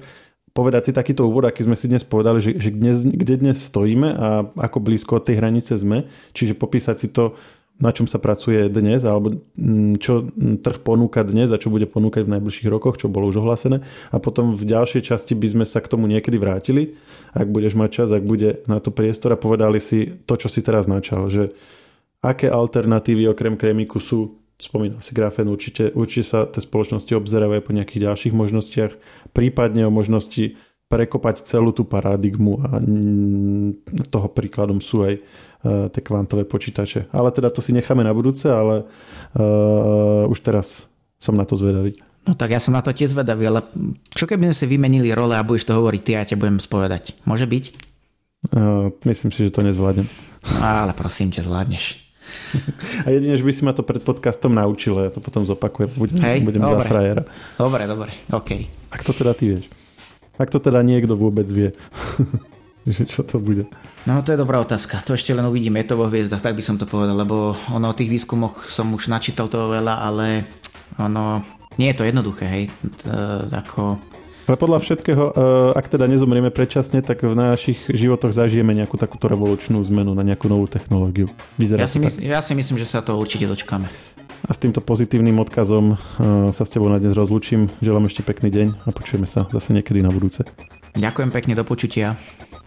[0.54, 4.08] povedať si takýto úvod, aký sme si dnes povedali, že, že dnes, kde dnes stojíme
[4.14, 6.06] a ako blízko tej hranice sme.
[6.30, 7.34] Čiže popísať si to,
[7.82, 10.30] na čom sa pracuje dnes, alebo mm, čo
[10.62, 13.82] trh ponúka dnes a čo bude ponúkať v najbližších rokoch, čo bolo už ohlásené.
[14.14, 16.94] A potom v ďalšej časti by sme sa k tomu niekedy vrátili,
[17.34, 20.62] ak budeš mať čas, ak bude na to priestor a povedali si to, čo si
[20.62, 21.50] teraz načal, že
[22.22, 27.74] aké alternatívy okrem kremiku sú spomínal si grafen, určite, určite sa tie spoločnosti obzerajú po
[27.74, 28.92] nejakých ďalších možnostiach,
[29.34, 32.78] prípadne o možnosti prekopať celú tú paradigmu a
[34.12, 35.20] toho príkladom sú aj e,
[35.90, 37.10] tie kvantové počítače.
[37.10, 38.84] Ale teda to si necháme na budúce, ale
[39.34, 40.86] uh, už teraz
[41.16, 41.96] som na to zvedavý.
[42.28, 43.64] No tak ja som na to tiež zvedavý, ale
[44.12, 46.60] čo keby sme si vymenili role a budeš to hovoriť ty a ja ťa budem
[46.60, 47.16] spovedať?
[47.24, 47.64] Môže byť?
[48.52, 50.04] Uh, myslím si, že to nezvládnem.
[50.60, 52.03] No, ale prosím ťa, zvládneš.
[53.04, 56.18] A jedine, že by si ma to pred podcastom naučil, ja to potom zopakujem, budem,
[56.22, 56.72] Hej, budem dobre.
[56.72, 57.22] za frajera.
[57.58, 58.50] Dobre, dobre, OK.
[58.94, 59.66] Ak to teda ty vieš.
[60.38, 61.74] Ak to teda niekto vôbec vie.
[62.84, 63.64] že čo to bude.
[64.04, 65.00] No to je dobrá otázka.
[65.08, 65.80] To ešte len uvidíme.
[65.80, 68.92] Je to vo hviezdach, tak by som to povedal, lebo ono o tých výskumoch som
[68.92, 70.44] už načítal toho veľa, ale
[71.00, 71.40] ono
[71.80, 72.64] nie je to jednoduché, hej.
[73.02, 73.08] To,
[73.50, 73.96] ako
[74.44, 79.28] ale podľa všetkého, eh, ak teda nezomrieme predčasne, tak v našich životoch zažijeme nejakú takúto
[79.28, 81.32] revolučnú zmenu na nejakú novú technológiu.
[81.56, 83.88] Vyzerá ja, si mysl- ja si myslím, že sa to určite dočkáme.
[84.44, 85.98] A s týmto pozitívnym odkazom eh,
[86.52, 87.72] sa s tebou na dnes rozlúčim.
[87.80, 90.44] Želám ešte pekný deň a počujeme sa zase niekedy na budúce.
[90.94, 92.14] Ďakujem pekne, do počutia.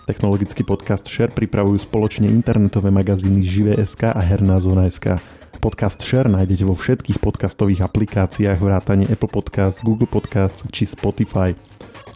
[0.09, 5.36] Technologický podcast Share pripravujú spoločne internetové magazíny Žive.sk a Herná zóna.sk.
[5.57, 11.57] Podcast Share nájdete vo všetkých podcastových aplikáciách vrátane Apple Podcast, Google Podcast či Spotify.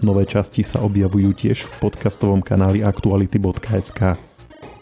[0.05, 4.17] Nové časti sa objavujú tiež v podcastovom kanáli aktuality.sk.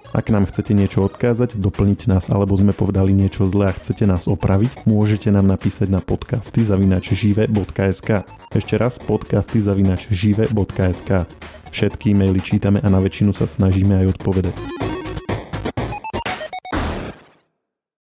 [0.09, 4.25] Ak nám chcete niečo odkázať, doplniť nás alebo sme povedali niečo zlé a chcete nás
[4.25, 8.25] opraviť, môžete nám napísať na podcasty zavinač žive.sk.
[8.49, 11.29] Ešte raz podcasty zavinač žive.sk.
[11.69, 14.98] Všetky e-maily čítame a na väčšinu sa snažíme aj odpovedať.